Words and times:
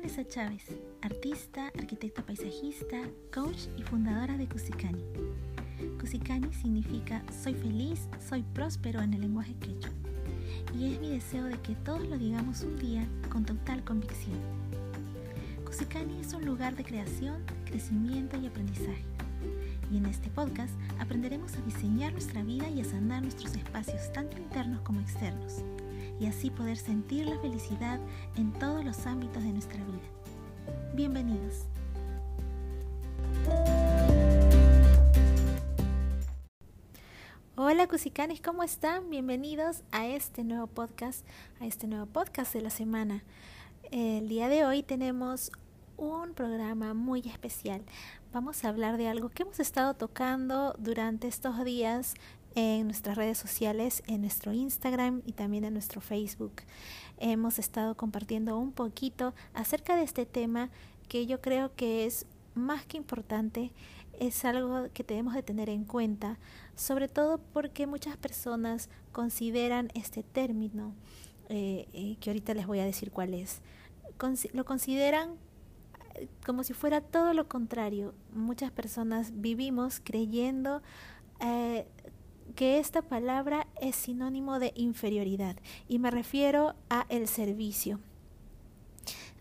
Vanessa 0.00 0.26
Chávez, 0.26 0.64
artista, 1.02 1.66
arquitecta 1.78 2.22
paisajista, 2.22 3.02
coach 3.34 3.66
y 3.76 3.82
fundadora 3.82 4.38
de 4.38 4.48
Cusikani. 4.48 5.04
Cusikani 6.00 6.50
significa 6.54 7.22
soy 7.30 7.52
feliz, 7.52 8.08
soy 8.26 8.42
próspero 8.54 9.02
en 9.02 9.12
el 9.12 9.20
lenguaje 9.20 9.54
quechua. 9.56 9.92
Y 10.74 10.90
es 10.90 11.00
mi 11.00 11.10
deseo 11.10 11.44
de 11.44 11.58
que 11.58 11.74
todos 11.74 12.08
lo 12.08 12.16
digamos 12.16 12.62
un 12.62 12.78
día 12.78 13.06
con 13.30 13.44
total 13.44 13.84
convicción. 13.84 14.38
Cusikani 15.66 16.18
es 16.18 16.32
un 16.32 16.46
lugar 16.46 16.76
de 16.76 16.84
creación, 16.84 17.44
crecimiento 17.66 18.38
y 18.38 18.46
aprendizaje. 18.46 19.04
Y 19.92 19.98
en 19.98 20.06
este 20.06 20.30
podcast 20.30 20.72
aprenderemos 20.98 21.54
a 21.56 21.60
diseñar 21.60 22.12
nuestra 22.12 22.42
vida 22.42 22.70
y 22.70 22.80
a 22.80 22.84
sanar 22.84 23.20
nuestros 23.20 23.54
espacios 23.54 24.10
tanto 24.14 24.38
internos 24.38 24.80
como 24.80 25.00
externos 25.00 25.62
y 26.20 26.26
así 26.26 26.50
poder 26.50 26.76
sentir 26.76 27.26
la 27.26 27.38
felicidad 27.38 27.98
en 28.36 28.52
todos 28.52 28.84
los 28.84 29.06
ámbitos 29.06 29.42
de 29.42 29.52
nuestra 29.52 29.82
vida. 29.82 30.94
Bienvenidos. 30.94 31.64
Hola 37.56 37.86
Cusicanes, 37.88 38.40
¿cómo 38.42 38.62
están? 38.62 39.08
Bienvenidos 39.08 39.82
a 39.92 40.06
este 40.06 40.44
nuevo 40.44 40.66
podcast, 40.66 41.26
a 41.58 41.66
este 41.66 41.86
nuevo 41.86 42.06
podcast 42.06 42.52
de 42.52 42.60
la 42.60 42.70
semana. 42.70 43.24
El 43.90 44.28
día 44.28 44.48
de 44.48 44.64
hoy 44.64 44.82
tenemos 44.82 45.50
un 45.96 46.34
programa 46.34 46.94
muy 46.94 47.20
especial. 47.20 47.82
Vamos 48.32 48.64
a 48.64 48.68
hablar 48.68 48.96
de 48.96 49.08
algo 49.08 49.28
que 49.28 49.42
hemos 49.42 49.58
estado 49.58 49.94
tocando 49.94 50.74
durante 50.78 51.28
estos 51.28 51.64
días 51.64 52.14
en 52.54 52.86
nuestras 52.86 53.16
redes 53.16 53.38
sociales, 53.38 54.02
en 54.06 54.22
nuestro 54.22 54.52
Instagram 54.52 55.22
y 55.24 55.32
también 55.32 55.64
en 55.64 55.72
nuestro 55.72 56.00
Facebook. 56.00 56.62
Hemos 57.18 57.58
estado 57.58 57.96
compartiendo 57.96 58.58
un 58.58 58.72
poquito 58.72 59.34
acerca 59.54 59.96
de 59.96 60.02
este 60.02 60.26
tema 60.26 60.70
que 61.08 61.26
yo 61.26 61.40
creo 61.40 61.74
que 61.74 62.06
es 62.06 62.26
más 62.54 62.84
que 62.86 62.96
importante, 62.96 63.72
es 64.18 64.44
algo 64.44 64.88
que 64.92 65.04
tenemos 65.04 65.34
de 65.34 65.42
tener 65.42 65.68
en 65.68 65.84
cuenta, 65.84 66.38
sobre 66.74 67.08
todo 67.08 67.38
porque 67.52 67.86
muchas 67.86 68.16
personas 68.16 68.88
consideran 69.12 69.90
este 69.94 70.22
término, 70.22 70.94
eh, 71.48 71.88
eh, 71.92 72.16
que 72.20 72.30
ahorita 72.30 72.54
les 72.54 72.66
voy 72.66 72.80
a 72.80 72.84
decir 72.84 73.10
cuál 73.10 73.34
es, 73.34 73.60
lo 74.52 74.64
consideran 74.64 75.30
eh, 76.14 76.28
como 76.44 76.62
si 76.64 76.74
fuera 76.74 77.00
todo 77.00 77.32
lo 77.32 77.48
contrario. 77.48 78.14
Muchas 78.34 78.70
personas 78.70 79.32
vivimos 79.40 80.00
creyendo 80.04 80.82
que 82.52 82.78
esta 82.78 83.02
palabra 83.02 83.66
es 83.80 83.96
sinónimo 83.96 84.58
de 84.58 84.72
inferioridad 84.74 85.56
y 85.88 85.98
me 85.98 86.10
refiero 86.10 86.74
a 86.88 87.06
el 87.08 87.28
servicio. 87.28 88.00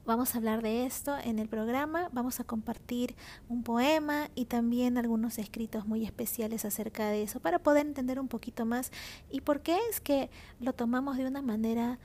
Vamos 0.05 0.33
a 0.33 0.39
hablar 0.39 0.63
de 0.63 0.85
esto 0.88 1.16
en 1.23 1.38
el 1.38 1.47
programa, 1.47 2.09
vamos 2.11 2.39
a 2.39 2.43
compartir 2.43 3.16
un 3.47 3.61
poema 3.61 4.29
y 4.33 4.45
también 4.45 4.97
algunos 4.97 5.38
escritos 5.38 5.85
muy 5.85 6.03
especiales 6.03 6.66
acerca 6.66 7.09
de 7.09 7.21
eso 7.21 7.39
para 7.39 7.59
poder 7.59 7.85
entender 7.85 8.19
un 8.19 8.27
poquito 8.27 8.66
más 8.66 8.91
y 9.29 9.41
por 9.41 9.61
qué 9.61 9.77
es 9.91 10.01
que 10.01 10.31
lo 10.59 10.73
tomamos 10.73 11.17
de 11.17 11.27
una 11.27 11.44
manera 11.44 11.99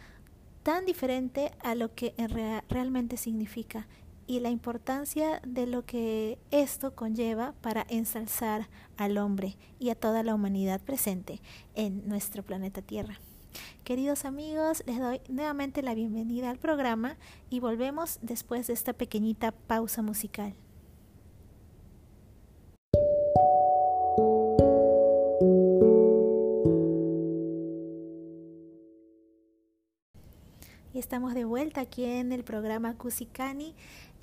tan 0.62 0.84
diferente 0.84 1.52
a 1.60 1.74
lo 1.74 1.94
que 1.94 2.14
realmente 2.68 3.16
significa 3.16 3.86
y 4.26 4.40
la 4.40 4.50
importancia 4.50 5.40
de 5.46 5.66
lo 5.66 5.84
que 5.84 6.38
esto 6.50 6.94
conlleva 6.94 7.54
para 7.60 7.86
ensalzar 7.88 8.68
al 8.96 9.18
hombre 9.18 9.56
y 9.78 9.90
a 9.90 9.94
toda 9.94 10.22
la 10.22 10.34
humanidad 10.34 10.80
presente 10.80 11.40
en 11.74 12.06
nuestro 12.08 12.42
planeta 12.42 12.82
Tierra. 12.82 13.18
Queridos 13.84 14.24
amigos, 14.24 14.82
les 14.86 14.98
doy 14.98 15.20
nuevamente 15.28 15.82
la 15.82 15.94
bienvenida 15.94 16.50
al 16.50 16.58
programa 16.58 17.16
y 17.50 17.60
volvemos 17.60 18.18
después 18.22 18.66
de 18.66 18.72
esta 18.72 18.92
pequeñita 18.92 19.52
pausa 19.52 20.02
musical. 20.02 20.54
Y 30.94 31.00
estamos 31.00 31.34
de 31.34 31.44
vuelta 31.44 31.80
aquí 31.80 32.04
en 32.04 32.30
el 32.30 32.44
programa 32.44 32.96
Cusikani 32.96 33.74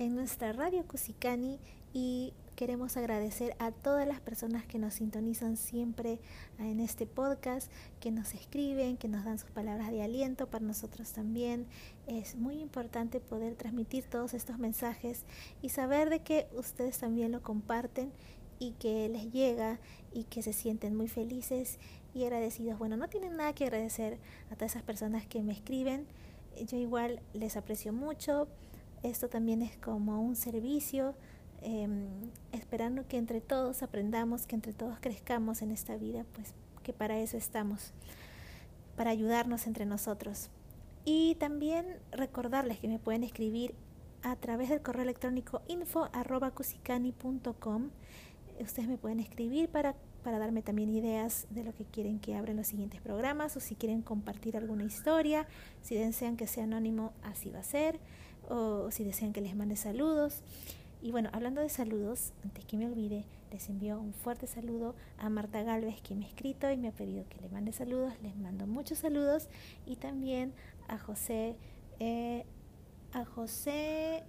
en 0.01 0.16
nuestra 0.16 0.51
radio 0.51 0.84
Cusikani 0.88 1.59
y 1.94 2.34
queremos 2.56 2.97
agradecer 2.97 3.56
a 3.59 3.72
todas 3.72 4.07
las 4.07 4.19
personas 4.19 4.66
que 4.66 4.79
nos 4.79 4.95
sintonizan 4.95 5.57
siempre 5.57 6.17
en 6.57 6.79
este 6.79 7.06
podcast, 7.06 7.72
que 8.00 8.09
nos 8.09 8.34
escriben, 8.34 8.97
que 8.97 9.07
nos 9.07 9.25
dan 9.25 9.38
sus 9.38 9.51
palabras 9.51 9.91
de 9.91 10.01
aliento 10.01 10.47
para 10.47 10.66
nosotros 10.66 11.12
también. 11.13 11.67
Es 12.07 12.35
muy 12.35 12.56
importante 12.62 13.19
poder 13.19 13.53
transmitir 13.53 14.03
todos 14.06 14.34
estos 14.34 14.57
mensajes 14.57 15.23
y 15.62 15.69
saber 15.69 16.09
de 16.09 16.22
que 16.22 16.47
ustedes 16.57 16.97
también 16.97 17.31
lo 17.31 17.44
comparten 17.44 18.12
y 18.57 18.72
que 18.72 19.07
les 19.07 19.31
llega 19.31 19.79
y 20.12 20.23
que 20.23 20.41
se 20.41 20.53
sienten 20.53 20.95
muy 20.95 21.09
felices 21.09 21.78
y 22.16 22.23
agradecidos. 22.23 22.79
Bueno, 22.79 22.97
no 22.97 23.07
tienen 23.07 23.38
nada 23.38 23.53
que 23.53 23.66
agradecer 23.66 24.18
a 24.50 24.56
todas 24.56 24.72
esas 24.72 24.83
personas 24.83 25.28
que 25.28 25.44
me 25.44 25.53
escriben. 25.53 26.07
Yo 26.66 26.78
igual 26.78 27.22
les 27.33 27.56
aprecio 27.56 27.94
mucho 27.94 28.47
esto 29.03 29.29
también 29.29 29.62
es 29.62 29.78
como 29.78 30.22
un 30.22 30.35
servicio, 30.35 31.16
em, 31.62 32.07
esperando 32.51 33.07
que 33.07 33.17
entre 33.17 33.41
todos 33.41 33.84
aprendamos, 33.84 34.45
que 34.45 34.56
entre 34.56 34.73
todos 34.73 35.00
crezcamos 35.00 35.62
en 35.62 35.72
esta 35.72 35.97
vida, 35.97 36.25
pues 36.34 36.53
que 36.84 36.94
para 36.94 37.19
eso 37.19 37.38
estamos, 37.38 37.94
para 38.95 39.12
ayudarnos 39.12 39.67
entre 39.67 39.85
nosotros. 39.85 40.50
Y 41.06 41.35
también 41.35 41.85
recordarles 42.12 42.79
que 42.79 42.88
me 42.88 43.00
pueden 43.00 43.23
escribir 43.23 43.73
a 44.23 44.35
través 44.35 44.69
del 44.69 44.81
correo 44.81 45.03
electrónico 45.03 45.62
info 45.68 46.09
Ustedes 48.59 48.88
me 48.88 48.97
pueden 48.97 49.19
escribir 49.19 49.69
para, 49.69 49.95
para 50.23 50.38
darme 50.38 50.62
también 50.62 50.91
ideas 50.91 51.47
de 51.50 51.63
lo 51.63 51.73
que 51.73 51.85
quieren 51.85 52.19
que 52.19 52.35
abren 52.35 52.57
los 52.57 52.68
siguientes 52.68 53.01
programas 53.01 53.57
o 53.57 53.59
si 53.59 53.73
quieren 53.73 54.03
compartir 54.03 54.56
alguna 54.56 54.83
historia, 54.83 55.47
si 55.81 55.95
desean 55.95 56.38
que 56.38 56.45
sea 56.45 56.66
anónimo, 56.66 57.12
así 57.23 57.50
va 57.50 57.59
a 57.59 57.63
ser 57.63 58.00
o 58.51 58.91
si 58.91 59.03
desean 59.03 59.34
que 59.34 59.41
les 59.41 59.56
mande 59.56 59.75
saludos. 59.75 60.41
Y 61.01 61.12
bueno, 61.12 61.29
hablando 61.34 61.62
de 61.62 61.69
saludos, 61.69 62.34
antes 62.44 62.66
que 62.66 62.78
me 62.78 62.85
olvide, 62.85 63.25
les 63.51 63.69
envío 63.69 64.00
un 64.00 64.13
fuerte 64.13 64.45
saludo 64.45 64.94
a 65.17 65.29
Marta 65.29 65.63
Galvez, 65.63 66.01
que 66.01 66.16
me 66.16 66.25
ha 66.25 66.28
escrito 66.28 66.69
y 66.69 66.78
me 66.78 66.89
ha 66.89 66.91
pedido 66.91 67.25
que 67.28 67.41
le 67.41 67.50
mande 67.50 67.72
saludos. 67.72 68.13
Les 68.22 68.35
mando 68.35 68.67
muchos 68.67 69.00
saludos. 69.00 69.47
Y 69.85 69.95
también 69.95 70.53
a 70.88 71.00
José, 71.00 71.56
eh, 72.00 72.45
a 73.13 73.25
José, 73.25 74.23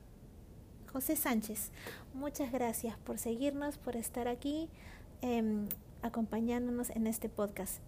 José 0.93 1.17
Sánchez. 1.17 1.71
Muchas 2.15 2.53
gracias 2.53 2.97
por 2.99 3.19
seguirnos, 3.19 3.77
por 3.77 3.97
estar 3.97 4.29
aquí, 4.29 4.71
em, 5.21 5.69
acompañándonos 6.03 6.91
en 6.91 7.07
este 7.07 7.29
podcast. 7.29 7.81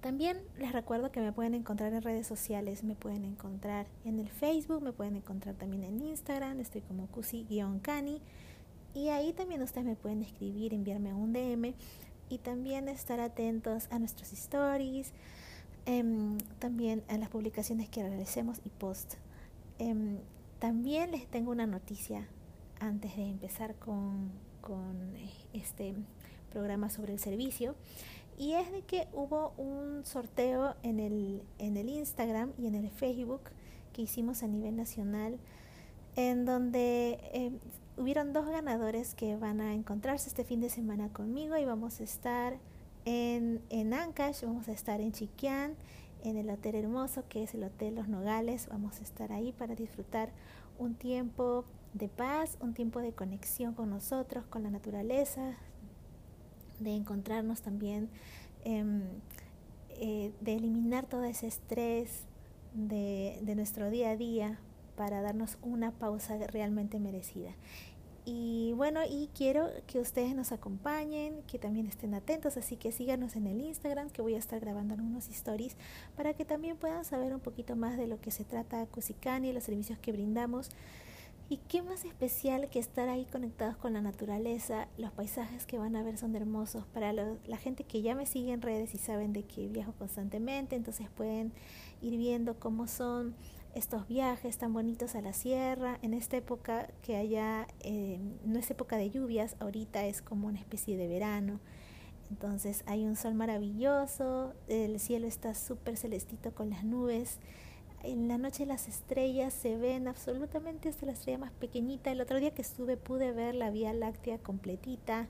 También 0.00 0.38
les 0.58 0.72
recuerdo 0.72 1.12
que 1.12 1.20
me 1.20 1.30
pueden 1.30 1.54
encontrar 1.54 1.92
en 1.92 2.00
redes 2.00 2.26
sociales, 2.26 2.84
me 2.84 2.94
pueden 2.94 3.24
encontrar 3.24 3.86
en 4.06 4.18
el 4.18 4.28
Facebook, 4.30 4.82
me 4.82 4.92
pueden 4.92 5.16
encontrar 5.16 5.56
también 5.56 5.84
en 5.84 6.00
Instagram, 6.00 6.58
estoy 6.60 6.80
como 6.80 7.06
cusi-cani 7.08 8.22
y 8.94 9.08
ahí 9.08 9.34
también 9.34 9.62
ustedes 9.62 9.86
me 9.86 9.96
pueden 9.96 10.22
escribir, 10.22 10.72
enviarme 10.72 11.12
un 11.12 11.34
DM 11.34 11.74
y 12.30 12.38
también 12.38 12.88
estar 12.88 13.20
atentos 13.20 13.88
a 13.90 13.98
nuestros 13.98 14.32
stories, 14.32 15.12
em, 15.84 16.38
también 16.58 17.02
a 17.08 17.18
las 17.18 17.28
publicaciones 17.28 17.90
que 17.90 18.02
realicemos 18.02 18.60
y 18.64 18.70
post. 18.70 19.14
Em, 19.78 20.16
también 20.60 21.10
les 21.10 21.26
tengo 21.26 21.50
una 21.50 21.66
noticia 21.66 22.26
antes 22.80 23.16
de 23.16 23.28
empezar 23.28 23.74
con, 23.74 24.30
con 24.62 25.14
este 25.52 25.94
programa 26.50 26.88
sobre 26.88 27.12
el 27.12 27.18
servicio 27.18 27.74
y 28.40 28.54
es 28.54 28.72
de 28.72 28.80
que 28.80 29.06
hubo 29.12 29.52
un 29.58 30.06
sorteo 30.06 30.74
en 30.82 30.98
el, 30.98 31.42
en 31.58 31.76
el 31.76 31.90
Instagram 31.90 32.54
y 32.56 32.68
en 32.68 32.74
el 32.74 32.88
Facebook 32.88 33.42
que 33.92 34.00
hicimos 34.00 34.42
a 34.42 34.46
nivel 34.46 34.76
nacional, 34.76 35.38
en 36.16 36.46
donde 36.46 37.20
eh, 37.34 37.52
hubieron 37.98 38.32
dos 38.32 38.46
ganadores 38.48 39.14
que 39.14 39.36
van 39.36 39.60
a 39.60 39.74
encontrarse 39.74 40.30
este 40.30 40.42
fin 40.42 40.62
de 40.62 40.70
semana 40.70 41.12
conmigo 41.12 41.58
y 41.58 41.66
vamos 41.66 42.00
a 42.00 42.04
estar 42.04 42.56
en, 43.04 43.60
en 43.68 43.92
Ancash, 43.92 44.42
vamos 44.42 44.68
a 44.68 44.72
estar 44.72 45.02
en 45.02 45.12
Chiquián, 45.12 45.74
en 46.24 46.38
el 46.38 46.48
Hotel 46.48 46.76
Hermoso, 46.76 47.24
que 47.28 47.42
es 47.42 47.52
el 47.52 47.62
Hotel 47.62 47.94
Los 47.94 48.08
Nogales, 48.08 48.68
vamos 48.70 49.00
a 49.00 49.02
estar 49.02 49.32
ahí 49.32 49.52
para 49.52 49.74
disfrutar 49.74 50.30
un 50.78 50.94
tiempo 50.94 51.66
de 51.92 52.08
paz, 52.08 52.56
un 52.60 52.72
tiempo 52.72 53.00
de 53.00 53.12
conexión 53.12 53.74
con 53.74 53.90
nosotros, 53.90 54.46
con 54.46 54.62
la 54.62 54.70
naturaleza, 54.70 55.58
de 56.80 56.94
encontrarnos 56.94 57.62
también, 57.62 58.08
em, 58.64 59.02
eh, 59.90 60.32
de 60.40 60.54
eliminar 60.54 61.06
todo 61.06 61.24
ese 61.24 61.46
estrés 61.46 62.24
de, 62.74 63.40
nuestro 63.54 63.90
día 63.90 64.10
a 64.10 64.16
día 64.16 64.58
para 64.96 65.22
darnos 65.22 65.58
una 65.62 65.92
pausa 65.92 66.38
realmente 66.46 66.98
merecida. 66.98 67.52
Y 68.26 68.72
bueno, 68.76 69.00
y 69.08 69.28
quiero 69.34 69.68
que 69.86 69.98
ustedes 69.98 70.34
nos 70.34 70.52
acompañen, 70.52 71.42
que 71.46 71.58
también 71.58 71.86
estén 71.86 72.14
atentos, 72.14 72.56
así 72.56 72.76
que 72.76 72.92
síganos 72.92 73.34
en 73.34 73.46
el 73.46 73.60
Instagram, 73.60 74.10
que 74.10 74.22
voy 74.22 74.34
a 74.34 74.38
estar 74.38 74.60
grabando 74.60 74.94
algunos 74.94 75.28
stories 75.28 75.76
para 76.16 76.34
que 76.34 76.44
también 76.44 76.76
puedan 76.76 77.04
saber 77.04 77.34
un 77.34 77.40
poquito 77.40 77.76
más 77.76 77.96
de 77.96 78.06
lo 78.06 78.20
que 78.20 78.30
se 78.30 78.44
trata 78.44 78.86
Cusicani, 78.86 79.52
los 79.52 79.64
servicios 79.64 79.98
que 79.98 80.12
brindamos. 80.12 80.70
Y 81.50 81.56
qué 81.56 81.82
más 81.82 82.04
especial 82.04 82.70
que 82.70 82.78
estar 82.78 83.08
ahí 83.08 83.24
conectados 83.24 83.76
con 83.76 83.92
la 83.92 84.00
naturaleza, 84.00 84.86
los 84.96 85.10
paisajes 85.10 85.66
que 85.66 85.78
van 85.78 85.96
a 85.96 86.02
ver 86.04 86.16
son 86.16 86.36
hermosos. 86.36 86.86
Para 86.86 87.12
la 87.12 87.56
gente 87.56 87.82
que 87.82 88.02
ya 88.02 88.14
me 88.14 88.24
sigue 88.24 88.52
en 88.52 88.62
redes 88.62 88.94
y 88.94 88.98
saben 88.98 89.32
de 89.32 89.42
que 89.42 89.66
viajo 89.66 89.92
constantemente, 89.98 90.76
entonces 90.76 91.08
pueden 91.10 91.52
ir 92.02 92.16
viendo 92.16 92.60
cómo 92.60 92.86
son 92.86 93.34
estos 93.74 94.06
viajes 94.06 94.58
tan 94.58 94.72
bonitos 94.72 95.16
a 95.16 95.22
la 95.22 95.32
sierra, 95.32 95.98
en 96.02 96.14
esta 96.14 96.36
época 96.36 96.86
que 97.02 97.16
allá 97.16 97.66
eh, 97.80 98.20
no 98.44 98.60
es 98.60 98.70
época 98.70 98.96
de 98.96 99.10
lluvias, 99.10 99.56
ahorita 99.58 100.06
es 100.06 100.22
como 100.22 100.46
una 100.46 100.60
especie 100.60 100.96
de 100.96 101.08
verano. 101.08 101.58
Entonces 102.30 102.84
hay 102.86 103.04
un 103.04 103.16
sol 103.16 103.34
maravilloso, 103.34 104.54
el 104.68 105.00
cielo 105.00 105.26
está 105.26 105.54
súper 105.54 105.96
celestito 105.96 106.54
con 106.54 106.70
las 106.70 106.84
nubes. 106.84 107.40
En 108.02 108.28
la 108.28 108.38
noche 108.38 108.64
las 108.64 108.88
estrellas 108.88 109.52
se 109.52 109.76
ven 109.76 110.08
absolutamente 110.08 110.88
hasta 110.88 111.04
la 111.04 111.12
estrella 111.12 111.36
más 111.36 111.52
pequeñita. 111.52 112.10
El 112.10 112.22
otro 112.22 112.40
día 112.40 112.54
que 112.54 112.62
estuve 112.62 112.96
pude 112.96 113.32
ver 113.32 113.54
la 113.54 113.70
Vía 113.70 113.92
Láctea 113.92 114.38
completita. 114.38 115.28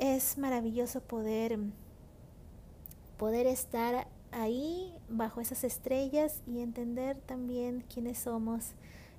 Es 0.00 0.36
maravilloso 0.36 1.00
poder, 1.00 1.60
poder 3.18 3.46
estar 3.46 4.08
ahí 4.32 4.92
bajo 5.08 5.40
esas 5.40 5.62
estrellas 5.62 6.42
y 6.46 6.60
entender 6.60 7.16
también 7.20 7.84
quiénes 7.92 8.18
somos, 8.18 8.72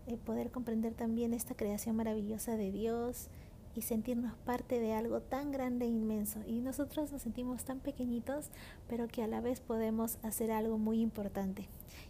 eh, 0.07 0.17
poder 0.17 0.51
comprender 0.51 0.93
también 0.93 1.33
esta 1.33 1.55
creación 1.55 1.95
maravillosa 1.95 2.57
de 2.57 2.71
Dios 2.71 3.29
y 3.75 3.81
sentirnos 3.81 4.35
parte 4.45 4.79
de 4.79 4.93
algo 4.93 5.21
tan 5.21 5.51
grande 5.51 5.85
e 5.85 5.89
inmenso. 5.89 6.39
Y 6.45 6.61
nosotros 6.61 7.11
nos 7.11 7.21
sentimos 7.21 7.63
tan 7.63 7.79
pequeñitos, 7.79 8.49
pero 8.87 9.07
que 9.07 9.23
a 9.23 9.27
la 9.27 9.41
vez 9.41 9.61
podemos 9.61 10.17
hacer 10.23 10.51
algo 10.51 10.77
muy 10.77 11.01
importante. 11.01 11.67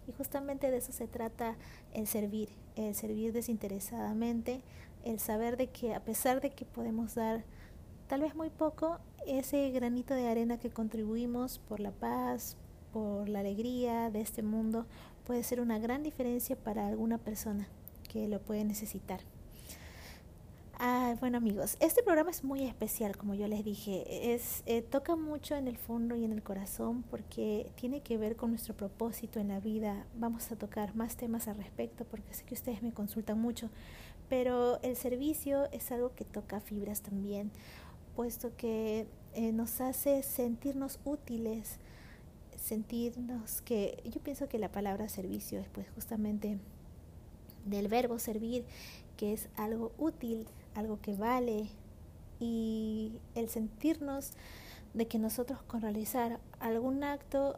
Y 0.07 0.11
justamente 0.11 0.71
de 0.71 0.77
eso 0.77 0.91
se 0.91 1.07
trata 1.07 1.55
el 1.93 2.07
servir, 2.07 2.49
el 2.75 2.95
servir 2.95 3.33
desinteresadamente, 3.33 4.61
el 5.03 5.19
saber 5.19 5.57
de 5.57 5.67
que 5.67 5.95
a 5.95 6.03
pesar 6.03 6.41
de 6.41 6.51
que 6.51 6.65
podemos 6.65 7.15
dar 7.15 7.43
tal 8.07 8.21
vez 8.21 8.35
muy 8.35 8.49
poco, 8.49 8.99
ese 9.25 9.69
granito 9.71 10.13
de 10.13 10.27
arena 10.27 10.57
que 10.57 10.69
contribuimos 10.69 11.59
por 11.59 11.79
la 11.79 11.91
paz, 11.91 12.57
por 12.91 13.29
la 13.29 13.39
alegría 13.39 14.09
de 14.09 14.21
este 14.21 14.43
mundo 14.43 14.85
puede 15.25 15.43
ser 15.43 15.61
una 15.61 15.79
gran 15.79 16.03
diferencia 16.03 16.55
para 16.55 16.87
alguna 16.87 17.17
persona 17.17 17.67
que 18.09 18.27
lo 18.27 18.41
puede 18.41 18.65
necesitar. 18.65 19.21
Ah, 20.83 21.15
bueno 21.19 21.37
amigos, 21.37 21.77
este 21.79 22.01
programa 22.01 22.31
es 22.31 22.43
muy 22.43 22.63
especial, 22.63 23.15
como 23.15 23.35
yo 23.35 23.47
les 23.47 23.63
dije, 23.63 24.33
es 24.33 24.63
eh, 24.65 24.81
toca 24.81 25.15
mucho 25.15 25.55
en 25.55 25.67
el 25.67 25.77
fondo 25.77 26.15
y 26.15 26.25
en 26.25 26.31
el 26.31 26.41
corazón 26.41 27.03
porque 27.03 27.71
tiene 27.75 28.01
que 28.01 28.17
ver 28.17 28.35
con 28.35 28.49
nuestro 28.49 28.75
propósito 28.75 29.39
en 29.39 29.49
la 29.49 29.59
vida. 29.59 30.07
Vamos 30.15 30.51
a 30.51 30.55
tocar 30.55 30.95
más 30.95 31.17
temas 31.17 31.47
al 31.47 31.57
respecto 31.57 32.03
porque 32.05 32.33
sé 32.33 32.45
que 32.45 32.55
ustedes 32.55 32.81
me 32.81 32.91
consultan 32.93 33.39
mucho, 33.39 33.69
pero 34.27 34.81
el 34.81 34.95
servicio 34.95 35.69
es 35.71 35.91
algo 35.91 36.15
que 36.15 36.25
toca 36.25 36.59
fibras 36.61 37.03
también, 37.03 37.51
puesto 38.15 38.55
que 38.57 39.05
eh, 39.35 39.51
nos 39.51 39.81
hace 39.81 40.23
sentirnos 40.23 40.99
útiles, 41.05 41.77
sentirnos 42.55 43.61
que 43.61 44.01
yo 44.11 44.19
pienso 44.19 44.49
que 44.49 44.57
la 44.57 44.71
palabra 44.71 45.09
servicio 45.09 45.59
es 45.59 45.69
pues 45.69 45.85
justamente 45.91 46.57
del 47.71 47.87
verbo 47.87 48.19
servir, 48.19 48.63
que 49.17 49.33
es 49.33 49.49
algo 49.55 49.91
útil, 49.97 50.45
algo 50.75 50.99
que 51.01 51.15
vale 51.15 51.69
y 52.39 53.13
el 53.35 53.49
sentirnos 53.49 54.33
de 54.93 55.07
que 55.07 55.19
nosotros 55.19 55.61
con 55.63 55.81
realizar 55.81 56.39
algún 56.59 57.03
acto 57.03 57.57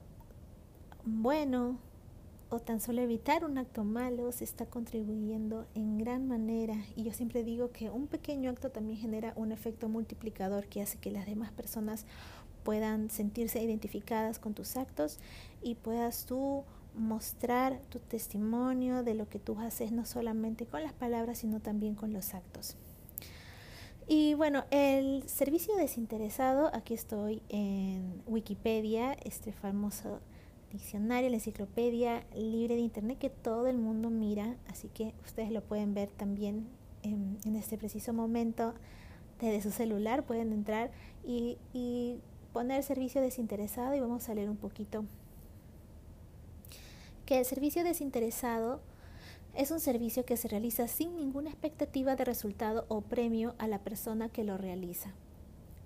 bueno 1.05 1.77
o 2.49 2.59
tan 2.59 2.79
solo 2.79 3.01
evitar 3.01 3.43
un 3.45 3.57
acto 3.57 3.83
malo 3.83 4.31
se 4.31 4.43
está 4.43 4.67
contribuyendo 4.67 5.65
en 5.73 5.97
gran 5.97 6.27
manera. 6.27 6.75
Y 6.95 7.03
yo 7.03 7.11
siempre 7.11 7.43
digo 7.43 7.71
que 7.71 7.89
un 7.89 8.05
pequeño 8.07 8.51
acto 8.51 8.69
también 8.69 8.99
genera 8.99 9.33
un 9.35 9.51
efecto 9.51 9.89
multiplicador 9.89 10.67
que 10.67 10.81
hace 10.81 10.99
que 10.99 11.09
las 11.09 11.25
demás 11.25 11.51
personas 11.51 12.05
puedan 12.63 13.09
sentirse 13.09 13.61
identificadas 13.61 14.37
con 14.37 14.53
tus 14.53 14.77
actos 14.77 15.17
y 15.63 15.75
puedas 15.75 16.25
tú 16.25 16.63
mostrar 16.95 17.79
tu 17.89 17.99
testimonio 17.99 19.03
de 19.03 19.15
lo 19.15 19.27
que 19.29 19.39
tú 19.39 19.59
haces 19.59 19.91
no 19.91 20.05
solamente 20.05 20.65
con 20.65 20.83
las 20.83 20.93
palabras 20.93 21.39
sino 21.39 21.59
también 21.59 21.95
con 21.95 22.13
los 22.13 22.33
actos. 22.33 22.77
Y 24.07 24.33
bueno, 24.33 24.65
el 24.69 25.23
servicio 25.29 25.75
desinteresado, 25.75 26.69
aquí 26.73 26.93
estoy 26.93 27.41
en 27.47 28.21
Wikipedia, 28.27 29.13
este 29.23 29.53
famoso 29.53 30.19
diccionario, 30.71 31.29
la 31.29 31.37
enciclopedia 31.37 32.25
libre 32.35 32.75
de 32.75 32.81
internet 32.81 33.17
que 33.17 33.29
todo 33.29 33.67
el 33.67 33.77
mundo 33.77 34.09
mira, 34.09 34.57
así 34.67 34.89
que 34.89 35.13
ustedes 35.23 35.51
lo 35.51 35.61
pueden 35.61 35.93
ver 35.93 36.09
también 36.09 36.67
en, 37.03 37.37
este 37.55 37.77
preciso 37.77 38.11
momento 38.11 38.73
desde 39.39 39.61
su 39.61 39.71
celular, 39.71 40.23
pueden 40.23 40.51
entrar 40.51 40.91
y, 41.25 41.57
y 41.73 42.17
poner 42.51 42.83
servicio 42.83 43.21
desinteresado 43.21 43.95
y 43.95 44.01
vamos 44.01 44.27
a 44.27 44.33
leer 44.33 44.49
un 44.49 44.57
poquito. 44.57 45.05
Que 47.25 47.39
el 47.39 47.45
servicio 47.45 47.83
desinteresado 47.83 48.81
es 49.55 49.71
un 49.71 49.79
servicio 49.79 50.25
que 50.25 50.37
se 50.37 50.47
realiza 50.47 50.87
sin 50.87 51.15
ninguna 51.15 51.49
expectativa 51.49 52.15
de 52.15 52.25
resultado 52.25 52.85
o 52.87 53.01
premio 53.01 53.55
a 53.57 53.67
la 53.67 53.79
persona 53.79 54.29
que 54.29 54.43
lo 54.43 54.57
realiza 54.57 55.13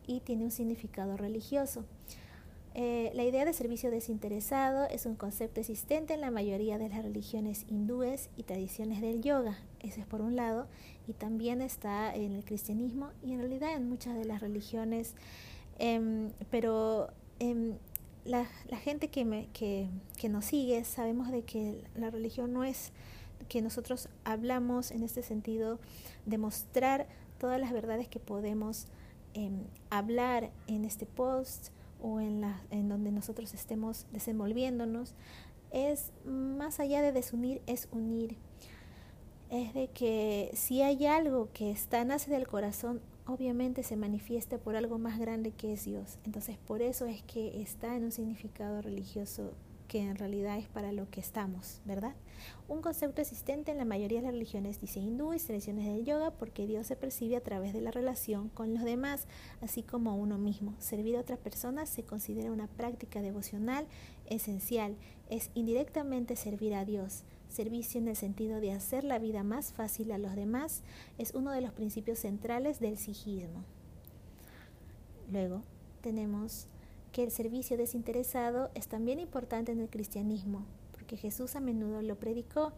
y 0.06 0.22
tiene 0.22 0.46
un 0.46 0.52
significado 0.52 1.18
religioso. 1.18 1.84
Eh, 2.74 3.12
la 3.16 3.24
idea 3.24 3.44
de 3.44 3.54
servicio 3.54 3.90
desinteresado 3.90 4.86
es 4.90 5.06
un 5.06 5.16
concepto 5.16 5.60
existente 5.60 6.14
en 6.14 6.22
la 6.22 6.30
mayoría 6.32 6.78
de 6.78 6.90
las 6.90 7.04
religiones 7.04 7.66
hindúes 7.68 8.30
y 8.38 8.44
tradiciones 8.44 9.02
del 9.02 9.22
yoga, 9.22 9.58
ese 9.80 10.02
es 10.02 10.06
por 10.06 10.22
un 10.22 10.36
lado, 10.36 10.68
y 11.08 11.14
también 11.14 11.62
está 11.62 12.14
en 12.16 12.34
el 12.34 12.46
cristianismo 12.46 13.10
y 13.24 13.34
en 13.34 13.40
realidad 13.40 13.74
en 13.74 13.90
muchas 13.90 14.16
de 14.16 14.26
las 14.26 14.42
religiones 14.42 15.16
Em, 15.80 16.32
pero 16.50 17.10
em, 17.40 17.78
la, 18.28 18.46
gente 18.78 19.08
que, 19.10 19.26
me, 19.26 19.48
que, 19.54 19.90
que 20.18 20.30
nos 20.30 20.46
sigue 20.46 20.84
sabemos 20.84 21.32
de 21.32 21.44
que 21.44 21.84
la 21.96 22.10
religión 22.10 22.54
no 22.54 22.64
es 22.64 22.92
que 23.48 23.62
nosotros 23.62 24.10
hablamos 24.24 24.92
en 24.92 25.04
este 25.04 25.24
sentido 25.24 25.80
de 26.26 26.38
mostrar 26.38 27.08
todas 27.40 27.60
las 27.60 27.72
verdades 27.72 28.08
que 28.08 28.20
podemos 28.20 28.88
em, 29.34 29.64
hablar 29.90 30.52
en 30.68 30.86
este 30.86 31.06
post 31.06 31.70
o 32.02 32.20
en, 32.20 32.42
la, 32.42 32.62
en 32.70 32.90
donde 32.90 33.12
nosotros 33.12 33.54
estemos 33.54 34.06
desenvolviéndonos, 34.12 35.16
es 35.72 36.12
más 36.26 36.80
allá 36.80 37.02
de 37.02 37.12
desunir, 37.12 37.62
es 37.66 37.88
unir. 37.92 38.38
Es 39.50 39.74
de 39.74 39.88
que 39.88 40.52
si 40.54 40.82
hay 40.82 41.06
algo 41.06 41.50
que 41.54 41.72
está 41.72 42.04
nace 42.04 42.30
del 42.30 42.48
corazón, 42.48 43.02
obviamente 43.28 43.84
se 43.84 43.98
manifiesta 43.98 44.58
por 44.58 44.76
algo 44.76 44.98
más 44.98 45.20
grande 45.20 45.52
que 45.52 45.74
es 45.74 45.86
Dios. 45.86 46.18
Entonces 46.26 46.58
por 46.58 46.82
eso 46.82 47.06
es 47.06 47.22
que 47.24 47.62
está 47.62 47.96
en 47.96 48.06
un 48.06 48.12
significado 48.12 48.82
religioso 48.82 49.54
que 49.88 50.02
en 50.02 50.18
realidad 50.18 50.58
es 50.58 50.68
para 50.68 50.92
lo 50.92 51.10
que 51.10 51.22
estamos, 51.22 51.80
¿verdad? 51.86 52.14
Un 52.68 52.82
concepto 52.82 53.22
existente 53.22 53.72
en 53.72 53.78
la 53.78 53.86
mayoría 53.86 54.20
de 54.20 54.26
las 54.26 54.34
religiones, 54.34 54.82
dice 54.82 55.00
hindú 55.00 55.34
y 55.34 55.40
tradiciones 55.40 55.86
del 55.86 56.06
yoga, 56.06 56.32
porque 56.32 56.68
Dios 56.68 56.88
se 56.88 56.96
percibe 56.96 57.38
a 57.38 57.42
través 57.42 57.74
de 57.74 57.82
la 57.82 57.92
relación 57.92 58.50
con 58.50 58.74
los 58.74 58.84
demás, 58.84 59.28
así 59.62 59.84
como 59.84 60.18
uno 60.18 60.38
mismo. 60.38 60.76
Servir 60.80 61.16
a 61.16 61.22
otras 61.22 61.40
personas 61.40 61.90
se 61.90 62.04
considera 62.04 62.52
una 62.52 62.68
práctica 62.68 63.22
devocional 63.22 63.88
esencial, 64.30 64.96
es 65.30 65.52
indirectamente 65.54 66.36
servir 66.36 66.74
a 66.76 66.86
Dios. 66.86 67.24
Servicio 67.58 68.00
en 68.00 68.08
el 68.08 68.16
sentido 68.16 68.62
de 68.62 68.72
hacer 68.72 69.04
la 69.04 69.18
vida 69.18 69.42
más 69.42 69.74
fácil 69.74 70.12
a 70.12 70.20
los 70.20 70.36
demás 70.36 70.84
es 71.18 71.34
uno 71.34 71.50
de 71.50 71.62
los 71.62 71.72
principios 71.72 72.20
centrales 72.20 72.80
del 72.80 73.00
sijismo. 73.00 73.64
Luego 75.32 75.64
tenemos 76.02 76.68
que 77.12 77.24
el 77.24 77.32
servicio 77.32 77.76
desinteresado 77.76 78.70
es 78.76 78.88
también 78.88 79.20
importante 79.20 79.72
en 79.72 79.80
el 79.80 79.90
cristianismo, 79.90 80.66
porque 80.92 81.18
Jesús 81.18 81.56
a 81.56 81.60
menudo 81.60 82.04
lo 82.04 82.16
predicó 82.20 82.74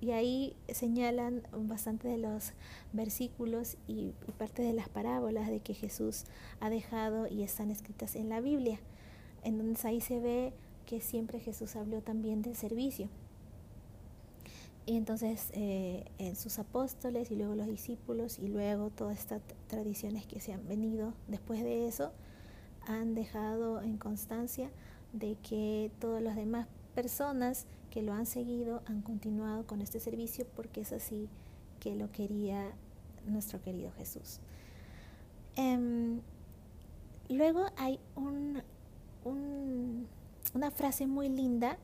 y, 0.00 0.12
ahí 0.12 0.56
señalan 0.72 1.42
bastante 1.52 2.08
de 2.08 2.16
los 2.16 2.54
versículos 2.94 3.76
y, 3.86 4.14
y, 4.26 4.32
parte 4.38 4.62
de 4.62 4.72
las 4.72 4.88
parábolas 4.88 5.50
de 5.50 5.60
que 5.60 5.74
Jesús 5.74 6.24
ha 6.60 6.70
dejado 6.70 7.26
y 7.28 7.42
están 7.42 7.70
escritas 7.70 8.16
en 8.16 8.30
la 8.30 8.40
Biblia, 8.40 8.80
en 9.44 9.58
donde 9.58 9.78
ahí 9.84 10.00
se 10.00 10.20
ve 10.20 10.54
que 10.86 11.02
siempre 11.02 11.38
Jesús 11.38 11.76
habló 11.76 12.00
también 12.00 12.40
del 12.40 12.56
servicio. 12.56 13.10
Y 14.86 14.96
entonces 14.96 15.50
eh, 15.52 16.04
en 16.18 16.36
sus 16.36 16.60
apóstoles 16.60 17.32
y 17.32 17.36
luego 17.36 17.56
los 17.56 17.66
discípulos 17.66 18.38
y 18.38 18.46
luego 18.46 18.90
todas 18.90 19.18
estas 19.18 19.42
tradiciones 19.66 20.26
que 20.26 20.38
se 20.38 20.52
han 20.52 20.66
venido 20.68 21.12
después 21.26 21.62
de 21.64 21.88
eso 21.88 22.12
han 22.86 23.14
dejado 23.14 23.82
en 23.82 23.98
constancia 23.98 24.70
de 25.12 25.36
que 25.42 25.90
todas 25.98 26.22
las 26.22 26.36
demás 26.36 26.68
personas 26.94 27.66
que 27.90 28.02
lo 28.02 28.12
han 28.12 28.26
seguido 28.26 28.82
han 28.86 29.02
continuado 29.02 29.66
con 29.66 29.82
este 29.82 29.98
servicio 29.98 30.46
porque 30.54 30.82
es 30.82 30.92
así 30.92 31.28
que 31.80 31.96
lo 31.96 32.12
quería 32.12 32.70
nuestro 33.26 33.60
querido 33.60 33.90
Jesús. 33.92 34.38
Em, 35.56 36.20
luego 37.28 37.66
hay 37.76 37.98
un, 38.14 38.62
una 40.54 40.70
frase 40.70 41.06
muy 41.06 41.28
linda 41.28 41.78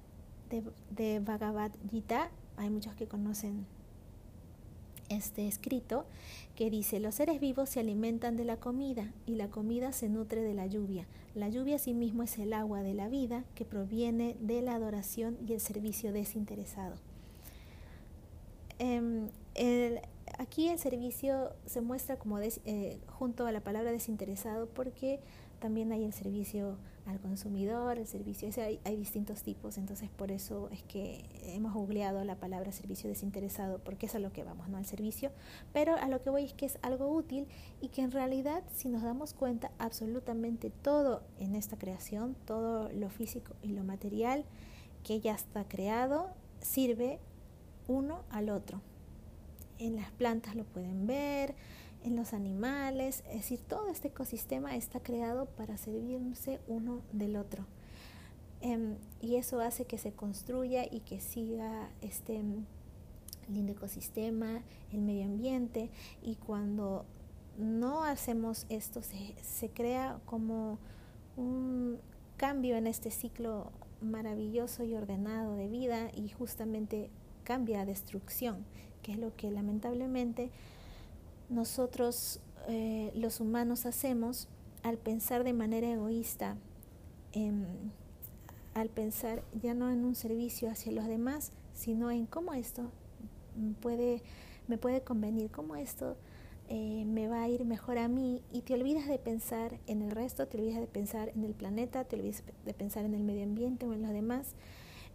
de, 0.50 0.62
de 0.90 1.20
Bhagavad 1.20 1.72
Gita, 1.90 2.30
hay 2.56 2.70
muchos 2.70 2.94
que 2.94 3.06
conocen 3.06 3.66
este 5.08 5.46
escrito 5.46 6.06
que 6.56 6.70
dice, 6.70 7.00
los 7.00 7.14
seres 7.14 7.40
vivos 7.40 7.68
se 7.68 7.80
alimentan 7.80 8.36
de 8.36 8.44
la 8.44 8.56
comida 8.56 9.12
y 9.26 9.34
la 9.34 9.48
comida 9.48 9.92
se 9.92 10.08
nutre 10.08 10.42
de 10.42 10.54
la 10.54 10.66
lluvia. 10.66 11.06
La 11.34 11.48
lluvia 11.48 11.76
asimismo 11.76 12.22
es 12.22 12.38
el 12.38 12.52
agua 12.52 12.82
de 12.82 12.94
la 12.94 13.08
vida 13.08 13.44
que 13.54 13.64
proviene 13.64 14.36
de 14.40 14.62
la 14.62 14.74
adoración 14.74 15.38
y 15.46 15.52
el 15.54 15.60
servicio 15.60 16.12
desinteresado. 16.12 16.96
Em, 18.78 19.28
aquí 20.38 20.68
el 20.68 20.78
servicio 20.78 21.52
se 21.66 21.80
muestra 21.80 22.16
como 22.18 22.38
eh, 22.40 22.98
junto 23.06 23.46
a 23.46 23.52
la 23.52 23.60
palabra 23.60 23.92
desinteresado 23.92 24.68
porque 24.68 25.20
también 25.60 25.92
hay 25.92 26.04
el 26.04 26.12
servicio 26.12 26.76
al 27.06 27.20
consumidor, 27.20 27.98
el 27.98 28.06
servicio, 28.06 28.48
hay, 28.62 28.80
hay, 28.84 28.96
distintos 28.96 29.42
tipos, 29.42 29.76
entonces 29.76 30.08
por 30.10 30.30
eso 30.30 30.68
es 30.70 30.82
que 30.84 31.24
hemos 31.42 31.74
googleado 31.74 32.24
la 32.24 32.36
palabra 32.36 32.70
servicio 32.70 33.08
desinteresado, 33.08 33.78
porque 33.80 34.06
es 34.06 34.14
a 34.14 34.18
lo 34.18 34.32
que 34.32 34.44
vamos, 34.44 34.68
no 34.68 34.76
al 34.76 34.86
servicio, 34.86 35.32
pero 35.72 35.96
a 35.96 36.08
lo 36.08 36.22
que 36.22 36.30
voy 36.30 36.44
es 36.44 36.52
que 36.52 36.66
es 36.66 36.78
algo 36.82 37.08
útil 37.08 37.48
y 37.80 37.88
que 37.88 38.02
en 38.02 38.12
realidad 38.12 38.62
si 38.74 38.88
nos 38.88 39.02
damos 39.02 39.34
cuenta 39.34 39.72
absolutamente 39.78 40.70
todo 40.70 41.22
en 41.38 41.56
esta 41.56 41.76
creación, 41.76 42.36
todo 42.46 42.88
lo 42.92 43.10
físico 43.10 43.54
y 43.62 43.68
lo 43.68 43.82
material 43.82 44.44
que 45.02 45.20
ya 45.20 45.34
está 45.34 45.64
creado, 45.64 46.30
sirve 46.60 47.18
uno 47.88 48.22
al 48.30 48.50
otro. 48.50 48.80
En 49.78 49.96
las 49.96 50.12
plantas 50.12 50.54
lo 50.54 50.64
pueden 50.64 51.06
ver, 51.06 51.56
en 52.04 52.16
los 52.16 52.32
animales, 52.32 53.22
es 53.28 53.34
decir, 53.34 53.60
todo 53.60 53.88
este 53.88 54.08
ecosistema 54.08 54.76
está 54.76 55.00
creado 55.00 55.46
para 55.46 55.76
servirse 55.76 56.60
uno 56.66 57.00
del 57.12 57.36
otro. 57.36 57.66
Em, 58.60 58.96
y 59.20 59.36
eso 59.36 59.60
hace 59.60 59.84
que 59.84 59.98
se 59.98 60.12
construya 60.12 60.84
y 60.88 61.00
que 61.00 61.20
siga 61.20 61.90
este 62.00 62.42
lindo 63.48 63.72
ecosistema, 63.72 64.62
el 64.92 65.00
medio 65.00 65.24
ambiente, 65.24 65.90
y 66.22 66.36
cuando 66.36 67.04
no 67.58 68.04
hacemos 68.04 68.66
esto, 68.68 69.02
se, 69.02 69.34
se 69.42 69.68
crea 69.68 70.20
como 70.26 70.78
un 71.36 71.98
cambio 72.36 72.76
en 72.76 72.86
este 72.86 73.10
ciclo 73.10 73.72
maravilloso 74.00 74.84
y 74.84 74.94
ordenado 74.94 75.54
de 75.54 75.68
vida 75.68 76.10
y 76.14 76.28
justamente 76.28 77.10
cambia 77.44 77.82
a 77.82 77.86
destrucción, 77.86 78.64
que 79.02 79.12
es 79.12 79.18
lo 79.18 79.34
que 79.36 79.50
lamentablemente 79.50 80.50
nosotros 81.52 82.40
eh, 82.68 83.12
los 83.14 83.40
humanos 83.40 83.86
hacemos 83.86 84.48
al 84.82 84.98
pensar 84.98 85.44
de 85.44 85.52
manera 85.52 85.90
egoísta, 85.90 86.56
al 88.74 88.88
pensar 88.88 89.42
ya 89.60 89.74
no 89.74 89.90
en 89.90 90.04
un 90.04 90.14
servicio 90.14 90.70
hacia 90.70 90.92
los 90.92 91.06
demás, 91.06 91.52
sino 91.72 92.10
en 92.10 92.26
cómo 92.26 92.52
esto 92.54 92.90
puede, 93.80 94.22
me 94.68 94.78
puede 94.78 95.02
convenir, 95.02 95.50
cómo 95.50 95.76
esto 95.76 96.16
eh, 96.68 97.04
me 97.06 97.28
va 97.28 97.42
a 97.42 97.48
ir 97.48 97.64
mejor 97.64 97.98
a 97.98 98.08
mí 98.08 98.42
y 98.50 98.62
te 98.62 98.74
olvidas 98.74 99.06
de 99.06 99.18
pensar 99.18 99.78
en 99.86 100.02
el 100.02 100.10
resto, 100.10 100.46
te 100.48 100.58
olvidas 100.58 100.80
de 100.80 100.86
pensar 100.86 101.30
en 101.30 101.44
el 101.44 101.54
planeta, 101.54 102.04
te 102.04 102.16
olvidas 102.16 102.42
de 102.64 102.74
pensar 102.74 103.04
en 103.04 103.14
el 103.14 103.22
medio 103.22 103.44
ambiente 103.44 103.86
o 103.86 103.92
en 103.92 104.02
los 104.02 104.12
demás. 104.12 104.54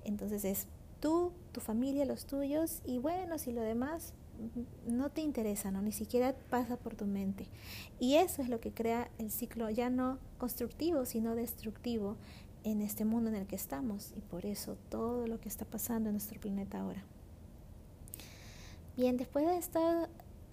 Entonces 0.04 0.46
es 0.46 0.68
tú, 1.00 1.32
tu 1.52 1.62
familia, 1.62 2.06
los 2.06 2.26
tuyos 2.26 2.82
y 2.86 3.00
bueno, 3.00 3.38
si 3.38 3.52
lo 3.52 3.62
demás 3.62 4.14
no 4.88 5.10
te 5.10 5.22
interesa, 5.22 5.72
¿no? 5.72 5.82
Ni 5.82 5.92
siquiera 5.92 6.36
pasa 6.50 6.78
por 6.78 6.96
tu 6.96 7.06
mente. 7.06 7.48
Y 8.00 8.16
eso 8.16 8.42
es 8.42 8.50
lo 8.50 8.60
que 8.60 8.72
crea 8.72 9.10
el 9.18 9.32
ciclo 9.32 9.70
ya 9.70 9.90
no 9.90 10.20
constructivo, 10.38 11.06
sino 11.06 11.36
destructivo 11.36 12.18
en 12.64 12.82
este 12.82 13.06
mundo 13.06 13.30
en 13.30 13.36
el 13.36 13.48
que 13.48 13.56
estamos. 13.56 14.14
Y 14.16 14.22
por 14.22 14.46
eso 14.46 14.78
todo 14.90 15.28
lo 15.28 15.40
que 15.40 15.50
está 15.50 15.66
pasando 15.66 16.10
en 16.10 16.16
nuestro 16.16 16.40
planeta 16.40 16.80
ahora. 16.80 17.04
Bien, 18.96 19.18
después 19.18 19.46
de 19.46 19.58
esto 19.58 19.80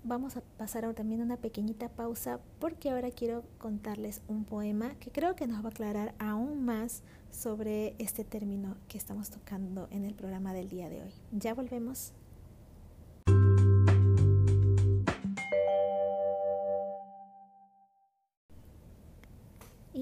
vamos 0.04 0.36
a 0.36 0.42
pasar 0.58 0.84
ahora 0.84 0.96
también 0.96 1.22
una 1.22 1.38
pequeñita 1.38 1.88
pausa 1.88 2.38
porque 2.58 2.90
ahora 2.90 3.10
quiero 3.10 3.42
contarles 3.58 4.20
un 4.28 4.44
poema 4.44 4.94
que 5.00 5.10
creo 5.10 5.34
que 5.34 5.46
nos 5.46 5.62
va 5.64 5.68
a 5.68 5.70
aclarar 5.70 6.14
aún 6.18 6.62
más 6.62 7.02
sobre 7.30 7.96
este 7.98 8.22
término 8.22 8.76
que 8.86 8.98
estamos 8.98 9.30
tocando 9.30 9.88
en 9.90 10.04
el 10.04 10.14
programa 10.14 10.52
del 10.52 10.68
día 10.68 10.90
de 10.90 11.02
hoy. 11.02 11.12
Ya 11.32 11.54
volvemos. 11.54 12.12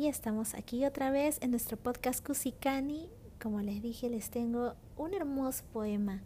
Estamos 0.09 0.55
aquí 0.55 0.85
otra 0.85 1.13
vez 1.13 1.39
en 1.43 1.53
nuestro 1.53 1.77
podcast 1.77 2.27
Kusikani. 2.27 3.09
Como 3.41 3.61
les 3.61 3.83
dije, 3.83 4.11
les 4.11 4.31
tengo 4.31 4.75
un 4.97 5.15
hermoso 5.15 5.63
poema 5.73 6.23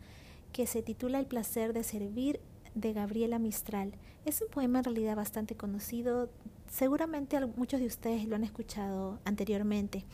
que 0.53 0.67
se 0.67 0.83
titula 0.83 1.19
El 1.19 1.27
placer 1.27 1.75
de 1.75 1.85
servir 1.85 2.41
de 2.75 2.95
Gabriela 2.95 3.39
Mistral. 3.39 3.93
Es 4.25 4.41
un 4.41 4.49
poema 4.49 4.79
en 4.79 4.85
realidad 4.85 5.15
bastante 5.15 5.57
conocido. 5.57 6.31
Seguramente 6.71 7.39
muchos 7.45 7.81
de 7.81 7.87
ustedes 7.87 8.27
lo 8.27 8.37
han 8.37 8.45
escuchado 8.45 9.21
anteriormente. 9.27 10.07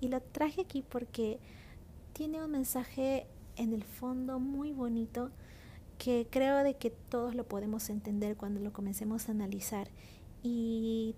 Y 0.00 0.08
lo 0.08 0.20
traje 0.20 0.60
aquí 0.60 0.82
porque 0.82 1.38
tiene 2.12 2.44
un 2.44 2.50
mensaje 2.50 3.26
en 3.56 3.72
el 3.72 3.84
fondo 3.84 4.38
muy 4.40 4.72
bonito 4.72 5.30
que 5.96 6.26
creo 6.30 6.62
de 6.62 6.74
que 6.74 6.90
todos 6.90 7.34
lo 7.34 7.48
podemos 7.48 7.88
entender 7.88 8.36
cuando 8.36 8.60
lo 8.60 8.74
comencemos 8.74 9.28
a 9.28 9.32
analizar. 9.32 9.88
Y, 10.42 11.14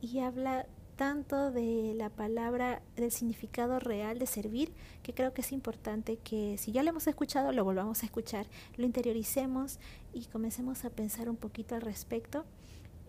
y 0.00 0.20
habla 0.20 0.66
tanto 0.96 1.50
de 1.50 1.94
la 1.94 2.08
palabra, 2.08 2.82
del 2.96 3.12
significado 3.12 3.78
real 3.78 4.18
de 4.18 4.26
servir, 4.26 4.72
que 5.02 5.12
creo 5.12 5.34
que 5.34 5.42
es 5.42 5.52
importante 5.52 6.16
que 6.16 6.56
si 6.58 6.72
ya 6.72 6.82
lo 6.82 6.90
hemos 6.90 7.06
escuchado, 7.06 7.52
lo 7.52 7.64
volvamos 7.64 8.02
a 8.02 8.06
escuchar, 8.06 8.46
lo 8.76 8.86
interioricemos 8.86 9.78
y 10.12 10.24
comencemos 10.24 10.84
a 10.84 10.90
pensar 10.90 11.28
un 11.28 11.36
poquito 11.36 11.74
al 11.74 11.82
respecto. 11.82 12.44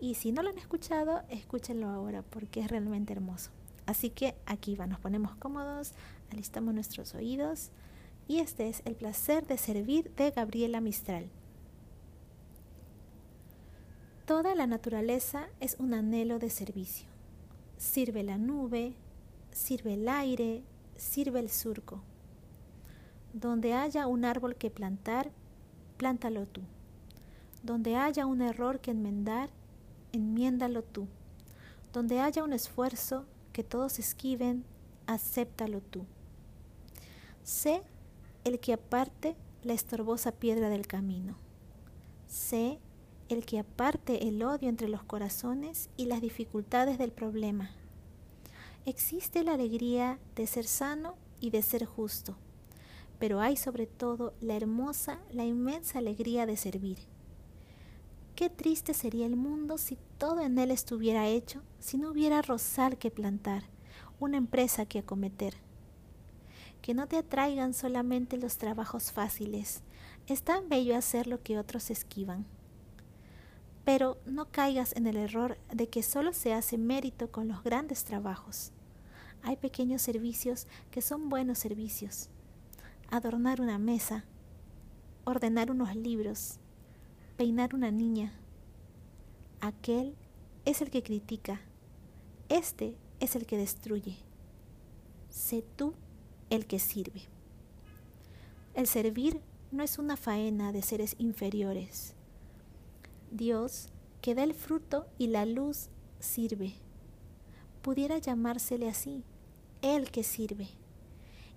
Y 0.00 0.14
si 0.14 0.32
no 0.32 0.42
lo 0.42 0.50
han 0.50 0.58
escuchado, 0.58 1.22
escúchenlo 1.30 1.88
ahora 1.88 2.22
porque 2.22 2.60
es 2.60 2.68
realmente 2.68 3.14
hermoso. 3.14 3.50
Así 3.86 4.10
que 4.10 4.36
aquí 4.44 4.76
va, 4.76 4.86
nos 4.86 5.00
ponemos 5.00 5.34
cómodos, 5.36 5.92
alistamos 6.30 6.74
nuestros 6.74 7.14
oídos 7.14 7.70
y 8.28 8.40
este 8.40 8.68
es 8.68 8.82
El 8.84 8.96
placer 8.96 9.46
de 9.46 9.56
servir 9.56 10.14
de 10.14 10.30
Gabriela 10.30 10.82
Mistral. 10.82 11.30
Toda 14.26 14.54
la 14.54 14.66
naturaleza 14.66 15.48
es 15.58 15.76
un 15.78 15.94
anhelo 15.94 16.38
de 16.38 16.50
servicio 16.50 17.17
sirve 17.78 18.22
la 18.22 18.36
nube, 18.36 18.94
sirve 19.50 19.94
el 19.94 20.08
aire, 20.08 20.62
sirve 20.96 21.40
el 21.40 21.48
surco. 21.48 22.02
Donde 23.32 23.72
haya 23.72 24.06
un 24.06 24.24
árbol 24.24 24.56
que 24.56 24.70
plantar, 24.70 25.30
plántalo 25.96 26.46
tú. 26.46 26.60
Donde 27.62 27.96
haya 27.96 28.26
un 28.26 28.42
error 28.42 28.80
que 28.80 28.90
enmendar, 28.90 29.50
enmiéndalo 30.12 30.82
tú. 30.82 31.06
Donde 31.92 32.20
haya 32.20 32.44
un 32.44 32.52
esfuerzo 32.52 33.24
que 33.52 33.64
todos 33.64 33.98
esquiven, 33.98 34.64
acéptalo 35.06 35.80
tú. 35.80 36.04
Sé 37.42 37.82
el 38.44 38.60
que 38.60 38.74
aparte 38.74 39.36
la 39.62 39.72
estorbosa 39.72 40.32
piedra 40.32 40.68
del 40.68 40.86
camino. 40.86 41.36
Sé 42.26 42.78
el 43.28 43.44
que 43.44 43.58
aparte 43.58 44.26
el 44.26 44.42
odio 44.42 44.68
entre 44.68 44.88
los 44.88 45.02
corazones 45.02 45.90
y 45.96 46.06
las 46.06 46.22
dificultades 46.22 46.98
del 46.98 47.12
problema. 47.12 47.70
Existe 48.86 49.42
la 49.44 49.54
alegría 49.54 50.18
de 50.34 50.46
ser 50.46 50.64
sano 50.64 51.14
y 51.40 51.50
de 51.50 51.60
ser 51.60 51.84
justo, 51.84 52.36
pero 53.18 53.40
hay 53.40 53.56
sobre 53.56 53.86
todo 53.86 54.32
la 54.40 54.56
hermosa, 54.56 55.18
la 55.30 55.44
inmensa 55.44 55.98
alegría 55.98 56.46
de 56.46 56.56
servir. 56.56 56.98
Qué 58.34 58.48
triste 58.48 58.94
sería 58.94 59.26
el 59.26 59.36
mundo 59.36 59.76
si 59.76 59.98
todo 60.16 60.40
en 60.40 60.58
él 60.58 60.70
estuviera 60.70 61.26
hecho, 61.26 61.60
si 61.80 61.98
no 61.98 62.10
hubiera 62.10 62.40
rosal 62.40 62.96
que 62.96 63.10
plantar, 63.10 63.64
una 64.20 64.38
empresa 64.38 64.86
que 64.86 65.00
acometer. 65.00 65.54
Que 66.80 66.94
no 66.94 67.08
te 67.08 67.18
atraigan 67.18 67.74
solamente 67.74 68.38
los 68.38 68.56
trabajos 68.56 69.12
fáciles, 69.12 69.82
es 70.28 70.42
tan 70.42 70.68
bello 70.68 70.96
hacer 70.96 71.26
lo 71.26 71.42
que 71.42 71.58
otros 71.58 71.90
esquivan 71.90 72.46
pero 73.88 74.18
no 74.26 74.50
caigas 74.50 74.94
en 74.96 75.06
el 75.06 75.16
error 75.16 75.56
de 75.72 75.88
que 75.88 76.02
solo 76.02 76.34
se 76.34 76.52
hace 76.52 76.76
mérito 76.76 77.32
con 77.32 77.48
los 77.48 77.64
grandes 77.64 78.04
trabajos. 78.04 78.70
Hay 79.42 79.56
pequeños 79.56 80.02
servicios 80.02 80.66
que 80.90 81.00
son 81.00 81.30
buenos 81.30 81.58
servicios. 81.58 82.28
Adornar 83.10 83.62
una 83.62 83.78
mesa, 83.78 84.26
ordenar 85.24 85.70
unos 85.70 85.96
libros, 85.96 86.58
peinar 87.38 87.74
una 87.74 87.90
niña. 87.90 88.34
Aquel 89.62 90.14
es 90.66 90.82
el 90.82 90.90
que 90.90 91.02
critica, 91.02 91.62
este 92.50 92.94
es 93.20 93.36
el 93.36 93.46
que 93.46 93.56
destruye. 93.56 94.18
Sé 95.30 95.64
tú 95.76 95.94
el 96.50 96.66
que 96.66 96.78
sirve. 96.78 97.22
El 98.74 98.86
servir 98.86 99.40
no 99.72 99.82
es 99.82 99.98
una 99.98 100.18
faena 100.18 100.72
de 100.72 100.82
seres 100.82 101.16
inferiores 101.18 102.17
Dios, 103.30 103.88
que 104.20 104.34
da 104.34 104.42
el 104.42 104.54
fruto 104.54 105.06
y 105.18 105.28
la 105.28 105.46
luz 105.46 105.88
sirve. 106.18 106.74
Pudiera 107.82 108.18
llamársele 108.18 108.88
así, 108.88 109.24
el 109.82 110.10
que 110.10 110.22
sirve. 110.22 110.68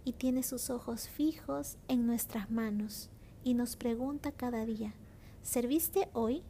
Y 0.03 0.13
tiene 0.13 0.43
sus 0.43 0.69
ojos 0.69 1.07
fijos 1.07 1.77
en 1.87 2.07
nuestras 2.07 2.49
manos 2.49 3.09
y 3.43 3.53
nos 3.53 3.75
pregunta 3.75 4.31
cada 4.31 4.65
día, 4.65 4.93
¿serviste 5.41 6.09
hoy 6.13 6.43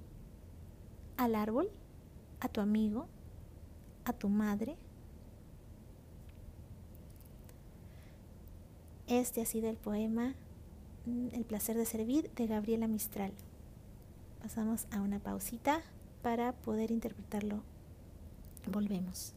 al 1.18 1.36
árbol, 1.36 1.70
a 2.40 2.48
tu 2.48 2.62
amigo, 2.62 3.08
a 4.06 4.14
tu 4.14 4.30
madre? 4.30 4.78
Este 9.08 9.42
ha 9.42 9.46
sido 9.46 9.70
el 9.70 9.76
poema 9.76 10.36
mm, 11.06 11.28
El 11.34 11.44
placer 11.44 11.76
de 11.76 11.86
servir 11.86 12.32
de 12.36 12.48
Gabriela 12.48 12.88
Mistral. 12.88 13.34
Pasamos 14.42 14.88
a 14.92 15.02
una 15.02 15.20
pausita 15.20 15.82
para 16.24 16.52
poder 16.52 16.90
interpretarlo. 16.92 17.62
Volvemos. 18.68 19.34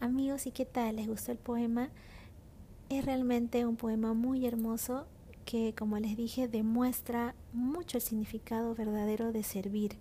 Amigos, 0.00 0.46
¿y 0.46 0.52
qué 0.52 0.64
tal? 0.64 0.96
¿Les 0.96 1.08
gustó 1.08 1.32
el 1.32 1.38
poema? 1.38 1.90
Es 2.88 3.04
realmente 3.04 3.66
un 3.66 3.76
poema 3.76 4.14
muy 4.14 4.46
hermoso 4.46 5.06
que, 5.44 5.74
como 5.76 5.98
les 5.98 6.16
dije, 6.16 6.48
demuestra 6.48 7.34
mucho 7.52 7.98
el 7.98 8.02
significado 8.02 8.74
verdadero 8.74 9.32
de 9.32 9.42
servir, 9.42 9.98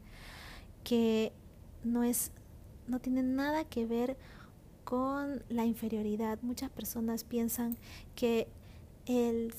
que 0.90 1.32
no 1.84 2.04
es 2.04 2.32
no 2.88 3.00
tiene 3.00 3.22
nada 3.22 3.64
que 3.64 3.86
ver 3.86 4.18
con 4.84 5.44
la 5.48 5.66
inferioridad. 5.66 6.40
Muchas 6.42 6.72
personas 6.72 7.24
piensan 7.24 7.78
que 8.16 8.48
el, 9.06 9.54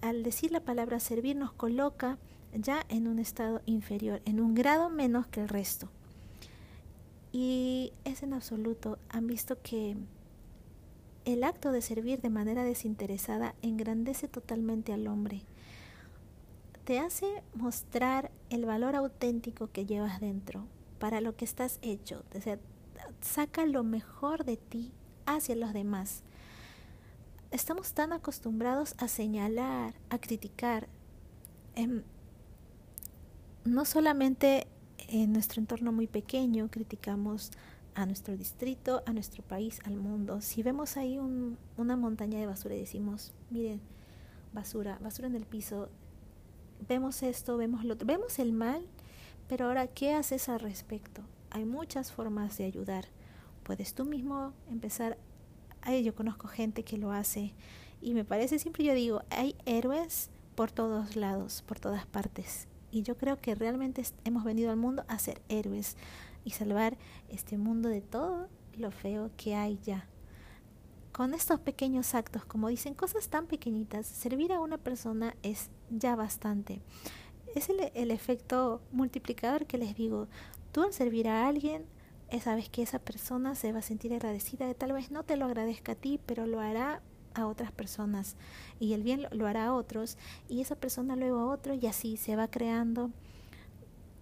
al 0.00 0.22
decir 0.22 0.52
la 0.52 0.60
palabra 0.60 1.00
servir 1.00 1.34
nos 1.34 1.50
coloca 1.50 2.18
ya 2.54 2.86
en 2.88 3.08
un 3.08 3.18
estado 3.18 3.62
inferior, 3.66 4.22
en 4.26 4.38
un 4.38 4.54
grado 4.54 4.90
menos 4.90 5.26
que 5.26 5.40
el 5.40 5.48
resto. 5.48 5.88
Y 7.32 7.92
es 8.04 8.22
en 8.22 8.32
absoluto, 8.32 8.96
han 9.08 9.26
visto 9.26 9.60
que 9.62 9.96
el 11.24 11.42
acto 11.42 11.72
de 11.72 11.82
servir 11.82 12.20
de 12.20 12.30
manera 12.30 12.62
desinteresada 12.62 13.56
engrandece 13.60 14.28
totalmente 14.28 14.92
al 14.92 15.08
hombre. 15.08 15.42
Te 16.90 16.98
hace 16.98 17.44
mostrar 17.54 18.32
el 18.48 18.64
valor 18.64 18.96
auténtico 18.96 19.70
que 19.70 19.86
llevas 19.86 20.18
dentro 20.20 20.66
para 20.98 21.20
lo 21.20 21.36
que 21.36 21.44
estás 21.44 21.78
hecho. 21.82 22.24
O 22.34 22.40
saca 23.20 23.64
lo 23.64 23.84
mejor 23.84 24.44
de 24.44 24.56
ti 24.56 24.90
hacia 25.24 25.54
los 25.54 25.72
demás. 25.72 26.24
Estamos 27.52 27.92
tan 27.94 28.12
acostumbrados 28.12 28.96
a 28.98 29.06
señalar, 29.06 29.94
a 30.08 30.18
criticar. 30.18 30.88
Em, 31.76 32.02
no 33.64 33.84
solamente 33.84 34.66
en 35.06 35.32
nuestro 35.32 35.60
entorno 35.60 35.92
muy 35.92 36.08
pequeño 36.08 36.72
criticamos 36.72 37.52
a 37.94 38.04
nuestro 38.04 38.36
distrito, 38.36 39.04
a 39.06 39.12
nuestro 39.12 39.44
país, 39.44 39.78
al 39.84 39.94
mundo. 39.94 40.40
Si 40.40 40.64
vemos 40.64 40.96
ahí 40.96 41.20
una 41.20 41.96
montaña 41.96 42.40
de 42.40 42.46
basura 42.46 42.74
y 42.74 42.80
decimos, 42.80 43.32
miren, 43.48 43.80
basura, 44.52 44.98
basura 45.00 45.28
en 45.28 45.36
el 45.36 45.46
piso, 45.46 45.88
vemos 46.88 47.22
esto, 47.22 47.56
vemos 47.56 47.84
lo 47.84 47.94
otro, 47.94 48.06
vemos 48.06 48.38
el 48.38 48.52
mal, 48.52 48.86
pero 49.48 49.66
ahora, 49.66 49.86
¿qué 49.86 50.12
haces 50.12 50.48
al 50.48 50.60
respecto? 50.60 51.22
Hay 51.50 51.64
muchas 51.64 52.12
formas 52.12 52.56
de 52.58 52.64
ayudar. 52.64 53.06
Puedes 53.62 53.94
tú 53.94 54.04
mismo 54.04 54.52
empezar, 54.70 55.18
ay, 55.82 56.04
yo 56.04 56.14
conozco 56.14 56.48
gente 56.48 56.84
que 56.84 56.98
lo 56.98 57.12
hace 57.12 57.54
y 58.00 58.14
me 58.14 58.24
parece, 58.24 58.58
siempre 58.58 58.84
yo 58.84 58.94
digo, 58.94 59.22
hay 59.30 59.56
héroes 59.66 60.30
por 60.54 60.70
todos 60.70 61.16
lados, 61.16 61.62
por 61.66 61.78
todas 61.80 62.06
partes. 62.06 62.68
Y 62.92 63.02
yo 63.02 63.16
creo 63.16 63.40
que 63.40 63.54
realmente 63.54 64.02
hemos 64.24 64.44
venido 64.44 64.70
al 64.70 64.76
mundo 64.76 65.04
a 65.06 65.18
ser 65.18 65.40
héroes, 65.48 65.96
y 66.44 66.50
salvar 66.50 66.96
este 67.28 67.58
mundo 67.58 67.88
de 67.88 68.00
todo 68.00 68.48
lo 68.76 68.90
feo 68.90 69.30
que 69.36 69.54
hay 69.54 69.78
ya. 69.82 70.06
Con 71.12 71.34
estos 71.34 71.58
pequeños 71.60 72.14
actos, 72.14 72.44
como 72.44 72.68
dicen, 72.68 72.94
cosas 72.94 73.28
tan 73.28 73.46
pequeñitas, 73.46 74.06
servir 74.06 74.52
a 74.52 74.60
una 74.60 74.78
persona 74.78 75.34
es 75.42 75.70
ya 75.90 76.14
bastante. 76.14 76.80
Es 77.54 77.68
el, 77.68 78.10
efecto 78.10 78.80
multiplicador 78.92 79.66
que 79.66 79.76
les 79.76 79.96
digo. 79.96 80.28
Tú 80.70 80.82
al 80.82 80.92
servir 80.92 81.28
a 81.28 81.48
alguien, 81.48 81.84
eh, 82.28 82.40
sabes 82.40 82.68
que 82.68 82.82
esa 82.82 83.00
persona 83.00 83.56
se 83.56 83.72
va 83.72 83.80
a 83.80 83.82
sentir 83.82 84.14
agradecida, 84.14 84.72
tal 84.74 84.92
vez 84.92 85.10
no 85.10 85.24
te 85.24 85.36
lo 85.36 85.46
agradezca 85.46 85.92
a 85.92 85.96
ti, 85.96 86.20
pero 86.26 86.46
lo 86.46 86.60
hará 86.60 87.02
a 87.34 87.46
otras 87.46 87.72
personas 87.72 88.36
y 88.78 88.92
el 88.92 89.02
bien 89.02 89.26
lo 89.30 89.46
hará 89.46 89.66
a 89.66 89.74
otros 89.74 90.18
y 90.48 90.60
esa 90.60 90.74
persona 90.74 91.16
luego 91.16 91.38
a 91.40 91.46
otro 91.46 91.74
y 91.74 91.86
así 91.86 92.16
se 92.16 92.34
va 92.34 92.48
creando 92.48 93.10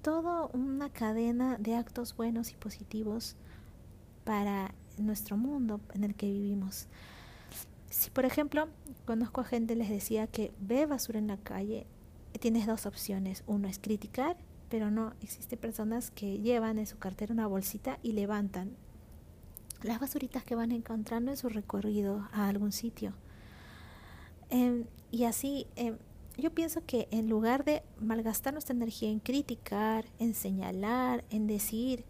todo 0.02 0.50
una 0.52 0.90
cadena 0.90 1.56
de 1.58 1.74
actos 1.74 2.16
buenos 2.16 2.52
y 2.52 2.56
positivos 2.56 3.36
para 4.24 4.74
nuestro 5.06 5.36
mundo 5.36 5.80
en 5.94 6.04
el 6.04 6.14
que 6.14 6.26
vivimos. 6.26 6.86
Si 7.90 8.10
por 8.10 8.24
ejemplo 8.24 8.68
conozco 9.06 9.40
a 9.40 9.44
gente 9.44 9.74
les 9.74 9.88
decía 9.88 10.26
que 10.26 10.52
ve 10.60 10.86
basura 10.86 11.18
en 11.18 11.28
la 11.28 11.38
calle, 11.38 11.86
tienes 12.38 12.66
dos 12.66 12.86
opciones. 12.86 13.42
Uno 13.46 13.68
es 13.68 13.78
criticar, 13.78 14.36
pero 14.68 14.90
no, 14.90 15.14
existen 15.22 15.58
personas 15.58 16.10
que 16.10 16.38
llevan 16.38 16.78
en 16.78 16.86
su 16.86 16.98
cartera 16.98 17.32
una 17.32 17.46
bolsita 17.46 17.98
y 18.02 18.12
levantan 18.12 18.76
las 19.82 20.00
basuritas 20.00 20.44
que 20.44 20.54
van 20.54 20.72
encontrando 20.72 21.30
en 21.30 21.36
su 21.36 21.48
recorrido 21.48 22.28
a 22.32 22.48
algún 22.48 22.72
sitio. 22.72 23.14
Em, 24.50 24.84
y 25.10 25.24
así 25.24 25.66
em, 25.76 25.98
yo 26.36 26.50
pienso 26.50 26.84
que 26.84 27.08
en 27.10 27.28
lugar 27.28 27.64
de 27.64 27.82
malgastar 28.00 28.52
nuestra 28.52 28.74
energía 28.74 29.10
en 29.10 29.20
criticar, 29.20 30.04
en 30.18 30.34
señalar, 30.34 31.24
en 31.30 31.46
decir, 31.46 32.04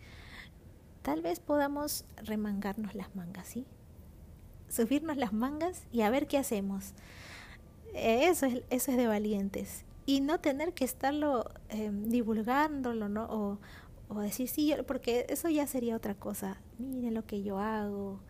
tal 1.09 1.23
vez 1.23 1.41
podamos 1.41 2.05
remangarnos 2.23 2.95
las 2.95 3.17
mangas, 3.17 3.49
¿sí? 3.49 3.65
Subirnos 4.69 5.17
las 5.17 5.33
mangas 5.33 5.87
y 5.91 6.03
a 6.03 6.11
ver 6.11 6.27
qué 6.27 6.37
hacemos. 6.37 6.93
Eso 7.95 8.45
es, 8.45 8.63
eso 8.69 8.91
es 8.91 8.97
de 8.99 9.07
valientes. 9.07 9.87
Y 10.05 10.21
no 10.21 10.39
tener 10.39 10.75
que 10.75 10.85
estarlo 10.85 11.51
em, 11.71 12.11
divulgándolo, 12.11 13.09
¿no? 13.09 13.25
O, 13.25 13.59
o 14.11 14.21
decir, 14.21 14.49
sí, 14.49 14.75
porque 14.87 15.25
eso 15.31 15.49
ya 15.49 15.67
sería 15.67 15.97
otra 15.97 16.15
cosa. 16.15 16.61
Miren 16.77 17.15
lo 17.15 17.25
que 17.25 17.43
yo 17.43 17.59
hago, 17.59 18.21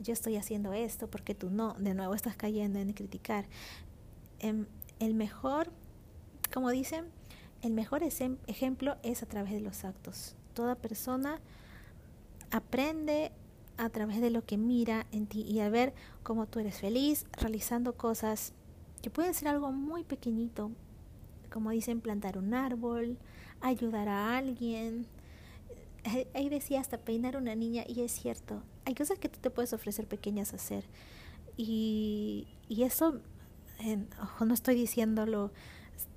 yo 0.00 0.12
estoy 0.12 0.34
haciendo 0.34 0.72
esto, 0.72 1.08
porque 1.08 1.36
tú 1.36 1.50
no. 1.50 1.74
De 1.74 1.94
nuevo 1.94 2.14
estás 2.14 2.34
cayendo 2.34 2.80
en 2.80 2.94
criticar. 2.94 3.46
Em, 4.40 4.66
el 4.98 5.14
mejor, 5.14 5.70
como 6.52 6.70
dicen, 6.70 7.04
el 7.62 7.74
mejor 7.74 8.02
ejemplo 8.02 8.96
es 9.04 9.22
a 9.22 9.26
través 9.26 9.52
de 9.52 9.60
los 9.60 9.84
actos. 9.84 10.34
Toda 10.52 10.74
persona 10.74 11.40
aprende 12.54 13.32
a 13.78 13.88
través 13.88 14.20
de 14.20 14.30
lo 14.30 14.44
que 14.46 14.56
mira 14.56 15.08
en 15.10 15.26
ti 15.26 15.42
y 15.42 15.58
a 15.58 15.68
ver 15.68 15.92
cómo 16.22 16.46
tú 16.46 16.60
eres 16.60 16.78
feliz 16.78 17.26
realizando 17.32 17.94
cosas 17.94 18.52
que 19.02 19.10
pueden 19.10 19.34
ser 19.34 19.48
algo 19.48 19.72
muy 19.72 20.04
pequeñito, 20.04 20.70
como 21.50 21.70
dicen, 21.70 22.00
plantar 22.00 22.38
un 22.38 22.54
árbol, 22.54 23.18
ayudar 23.60 24.08
a 24.08 24.36
alguien. 24.36 25.08
Ahí 26.32 26.48
decía 26.48 26.80
hasta 26.80 26.98
peinar 26.98 27.36
una 27.36 27.56
niña 27.56 27.82
y 27.88 28.02
es 28.02 28.12
cierto, 28.12 28.62
hay 28.84 28.94
cosas 28.94 29.18
que 29.18 29.28
tú 29.28 29.40
te 29.40 29.50
puedes 29.50 29.72
ofrecer 29.72 30.06
pequeñas 30.06 30.52
a 30.52 30.56
hacer 30.56 30.84
y, 31.56 32.46
y 32.68 32.84
eso 32.84 33.20
ojo, 34.22 34.44
no 34.44 34.54
estoy 34.54 34.76
diciéndolo 34.76 35.50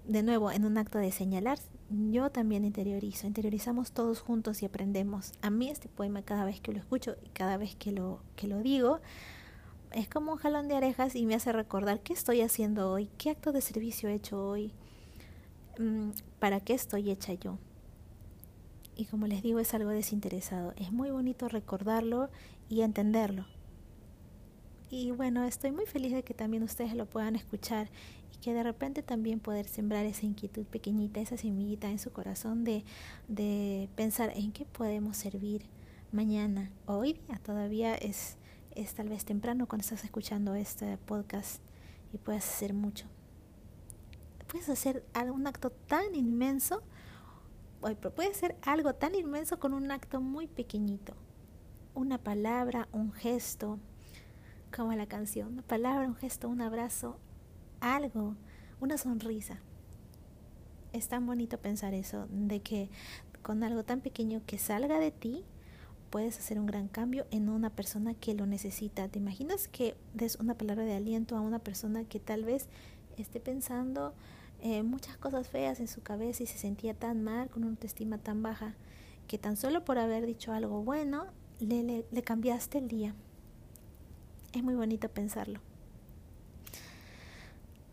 de 0.08 0.24
nuevo 0.24 0.52
en 0.52 0.66
un 0.66 0.78
acto 0.78 0.98
de 0.98 1.12
señalar, 1.12 1.60
yo 1.90 2.30
también 2.30 2.66
interiorizo, 2.66 3.28
interiorizamos 3.28 3.92
todos 3.92 4.22
juntos 4.22 4.62
y 4.62 4.66
aprendemos. 4.66 5.34
A 5.42 5.50
mí 5.50 5.70
este 5.70 5.90
poema 5.90 6.22
cada 6.22 6.46
vez 6.46 6.62
que 6.62 6.72
lo 6.72 6.80
escucho 6.80 7.16
y 7.24 7.30
cada 7.30 7.58
vez 7.58 7.76
que 7.76 7.92
lo, 7.92 8.22
que 8.36 8.48
lo 8.48 8.60
digo, 8.60 9.00
es 9.92 10.08
como 10.08 10.34
un 10.34 10.38
jalón 10.38 10.68
de 10.68 10.76
orejas 10.76 11.16
y 11.16 11.26
me 11.26 11.36
hace 11.36 11.52
recordar 11.52 12.02
qué 12.02 12.14
estoy 12.14 12.42
haciendo 12.42 12.92
hoy, 12.92 13.10
qué 13.18 13.30
acto 13.30 13.52
de 13.52 13.62
servicio 13.62 14.10
he 14.10 14.14
hecho 14.14 14.48
hoy, 14.48 14.72
mm, 15.78 16.12
para 16.40 16.62
qué 16.62 16.74
estoy 16.74 17.12
hecha 17.12 17.34
yo. 17.34 17.58
Y 18.96 19.06
como 19.06 19.28
les 19.28 19.44
digo, 19.44 19.60
es 19.60 19.74
algo 19.74 19.92
desinteresado. 19.92 20.74
Es 20.76 20.92
muy 20.92 21.12
bonito 21.12 21.48
recordarlo 21.48 22.30
y 22.68 22.82
entenderlo. 22.82 23.46
Y 24.90 25.12
bueno, 25.12 25.44
estoy 25.44 25.72
muy 25.72 25.86
feliz 25.86 26.14
de 26.14 26.24
que 26.24 26.34
también 26.34 26.64
ustedes 26.64 26.96
lo 26.96 27.06
puedan 27.06 27.36
escuchar 27.36 27.90
que 28.42 28.54
de 28.54 28.64
repente 28.64 29.04
también 29.04 29.40
poder 29.40 29.68
sembrar 29.68 30.06
esa 30.06 30.26
inquietud 30.26 30.66
pequeñita, 30.66 31.20
esa 31.20 31.38
semillita 31.38 31.90
en 31.90 32.00
su 32.00 32.12
corazón 32.12 32.64
de, 32.64 32.84
de 33.28 33.90
pensar 33.96 34.32
en 34.36 34.52
qué 34.52 34.66
podemos 34.66 35.18
servir 35.18 35.64
mañana 36.12 36.72
hoy 36.86 37.14
día. 37.14 37.40
Todavía 37.44 37.96
es, 37.96 38.38
es 38.76 38.94
tal 38.94 39.10
vez 39.10 39.26
temprano 39.26 39.68
cuando 39.68 39.84
estás 39.84 40.04
escuchando 40.04 40.56
este 40.56 40.98
podcast 40.98 41.62
y 42.14 42.18
puedes 42.18 42.48
hacer 42.48 42.74
mucho. 42.74 43.08
Puedes 44.48 44.70
hacer 44.70 45.06
algún 45.14 45.46
acto 45.48 45.72
tan 45.72 46.16
inmenso 46.16 46.84
puede 47.96 48.34
ser 48.34 48.58
algo 48.64 48.94
tan 48.94 49.16
inmenso 49.16 49.60
con 49.60 49.74
un 49.74 49.92
acto 49.92 50.22
muy 50.22 50.48
pequeñito. 50.48 51.14
Una 51.94 52.18
palabra, 52.18 52.88
un 52.92 53.12
gesto, 53.12 53.80
como 54.76 54.94
la 54.94 55.08
canción, 55.08 55.54
una 55.54 55.62
palabra, 55.62 56.08
un 56.08 56.16
gesto, 56.16 56.50
un 56.50 56.62
abrazo, 56.62 57.20
algo, 57.80 58.36
una 58.80 58.98
sonrisa. 58.98 59.60
Es 60.94 61.08
tan 61.08 61.26
bonito 61.26 61.58
pensar 61.58 61.94
eso, 61.94 62.28
de 62.32 62.62
que 62.62 62.90
con 63.42 63.64
algo 63.64 63.84
tan 63.84 64.02
pequeño 64.02 64.42
que 64.46 64.58
salga 64.58 65.00
de 65.00 65.12
ti, 65.12 65.46
puedes 66.10 66.38
hacer 66.38 66.60
un 66.60 66.66
gran 66.66 66.88
cambio 66.88 67.26
en 67.32 67.50
una 67.50 67.70
persona 67.70 68.14
que 68.14 68.34
lo 68.34 68.46
necesita. 68.46 69.08
¿Te 69.08 69.20
imaginas 69.20 69.68
que 69.68 69.96
des 70.14 70.36
una 70.38 70.56
palabra 70.56 70.84
de 70.84 70.96
aliento 70.96 71.36
a 71.36 71.42
una 71.42 71.60
persona 71.60 72.04
que 72.04 72.20
tal 72.20 72.44
vez 72.44 72.68
esté 73.18 73.40
pensando 73.40 74.14
eh, 74.62 74.84
muchas 74.84 75.18
cosas 75.18 75.48
feas 75.48 75.80
en 75.80 75.88
su 75.88 76.02
cabeza 76.02 76.44
y 76.44 76.48
se 76.48 76.58
sentía 76.58 76.94
tan 76.94 77.24
mal, 77.24 77.50
con 77.50 77.64
una 77.64 77.72
autoestima 77.72 78.18
tan 78.18 78.42
baja, 78.42 78.76
que 79.28 79.38
tan 79.38 79.58
solo 79.58 79.84
por 79.84 79.98
haber 79.98 80.26
dicho 80.26 80.54
algo 80.54 80.84
bueno, 80.84 81.28
le, 81.60 82.06
le, 82.10 82.24
cambiaste 82.24 82.78
el 82.78 82.88
día? 82.88 83.14
Es 84.54 84.64
muy 84.64 84.76
bonito 84.76 85.10
pensarlo. 85.10 85.60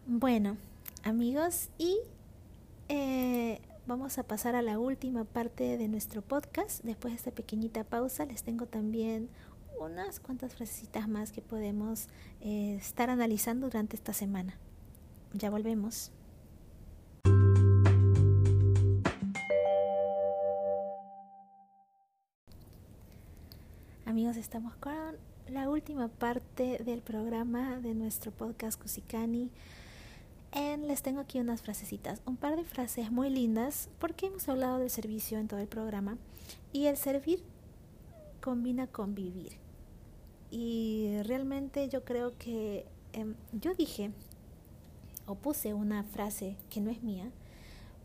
Bueno, 0.07 0.59
amigos, 1.03 1.71
y 1.79 1.97
eh, 2.91 3.59
vamos 3.87 4.19
a 4.19 4.23
pasar 4.23 4.55
a 4.55 4.61
la 4.61 4.79
última 4.79 5.25
parte 5.25 5.79
de 5.79 5.89
nuestro 5.89 6.21
podcast. 6.21 6.85
Después 6.85 7.15
de 7.15 7.17
esta 7.17 7.31
pequeñita 7.31 7.85
pausa, 7.85 8.27
les 8.27 8.43
tengo 8.43 8.67
también 8.67 9.31
unas 9.81 10.21
cuantas 10.21 10.57
frasecitas 10.57 11.09
más 11.09 11.33
que 11.33 11.41
podemos 11.41 12.09
eh, 12.43 12.75
estar 12.79 13.09
analizando 13.09 13.69
durante 13.69 13.97
esta 13.97 14.13
semana. 14.13 14.59
Ya 15.33 15.49
volvemos. 15.49 16.13
Amigos, 24.05 24.37
estamos 24.37 24.77
con 24.77 25.17
la 25.49 25.71
última 25.71 26.09
parte 26.09 26.83
del 26.85 27.01
programa 27.01 27.81
de 27.81 27.95
nuestro 27.95 28.33
podcast 28.33 28.79
Les 30.95 31.03
tengo 31.03 31.19
aquí 31.19 31.41
unas 31.41 31.61
frasecitas, 31.61 32.23
un 32.25 32.37
par 32.37 32.55
de 32.55 32.63
frases 32.63 33.11
muy 33.11 33.29
lindas, 33.29 33.89
porque 33.99 34.27
hemos 34.27 34.49
hablado 34.49 34.79
del 34.79 34.91
servicio 34.91 35.41
en 35.41 35.49
todo 35.49 35.59
el 35.59 35.67
programa. 35.67 36.19
Y 36.73 36.87
el 36.87 36.97
servir 36.97 37.43
combina 38.41 38.87
con 38.87 39.17
vivir. 39.17 39.55
Y 40.53 41.17
realmente 41.25 41.89
yo 41.89 42.05
creo 42.05 42.39
que 42.39 42.87
em, 43.13 43.35
yo 43.51 43.75
dije, 43.75 44.13
o 45.27 45.35
puse 45.35 45.75
una 45.75 46.05
frase 46.05 46.57
que 46.71 46.81
no 46.81 46.93
es 46.93 47.03
mía, 47.03 47.29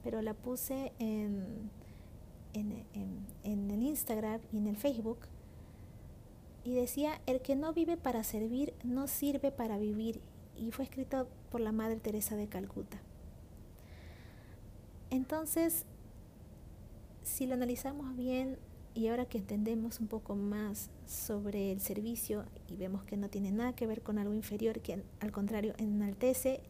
pero 0.04 0.24
la 0.24 0.34
puse 0.34 0.92
en, 0.98 1.70
en, 2.54 2.88
en 3.44 3.70
el 3.70 3.84
Instagram 3.84 4.42
y 4.52 4.58
en 4.58 4.66
el 4.66 4.78
Facebook. 4.78 5.20
Y 6.64 6.74
decía, 6.74 7.22
el 7.28 7.42
que 7.42 7.56
no 7.56 7.72
vive 7.72 7.98
para 7.98 8.24
servir 8.24 8.74
no 8.84 9.08
sirve 9.08 9.52
para 9.52 9.78
vivir 9.78 10.22
y 10.60 10.72
fue 10.72 10.86
escrito 10.86 11.28
por 11.50 11.62
la 11.62 11.72
Madre 11.72 11.98
Teresa 11.98 12.36
de 12.36 12.48
Calcuta. 12.48 13.00
Entonces, 15.10 15.86
si 17.24 17.48
lo 17.48 17.54
analizamos 17.54 18.16
bien 18.16 18.58
y 18.94 19.08
ahora 19.08 19.26
que 19.26 19.38
entendemos 19.38 20.00
un 20.00 20.08
poco 20.08 20.36
más 20.36 20.90
sobre 21.06 21.72
el 21.72 21.80
servicio 21.80 22.46
y 22.68 22.76
vemos 22.76 23.04
que 23.04 23.18
no 23.18 23.30
tiene 23.30 23.52
nada 23.52 23.74
que 23.74 23.88
ver 23.88 24.02
con 24.02 24.20
algo 24.20 24.34
inferior, 24.34 24.82
que 24.82 25.04
al 25.20 25.32
contrario 25.32 25.74
enaltece, 25.78 26.62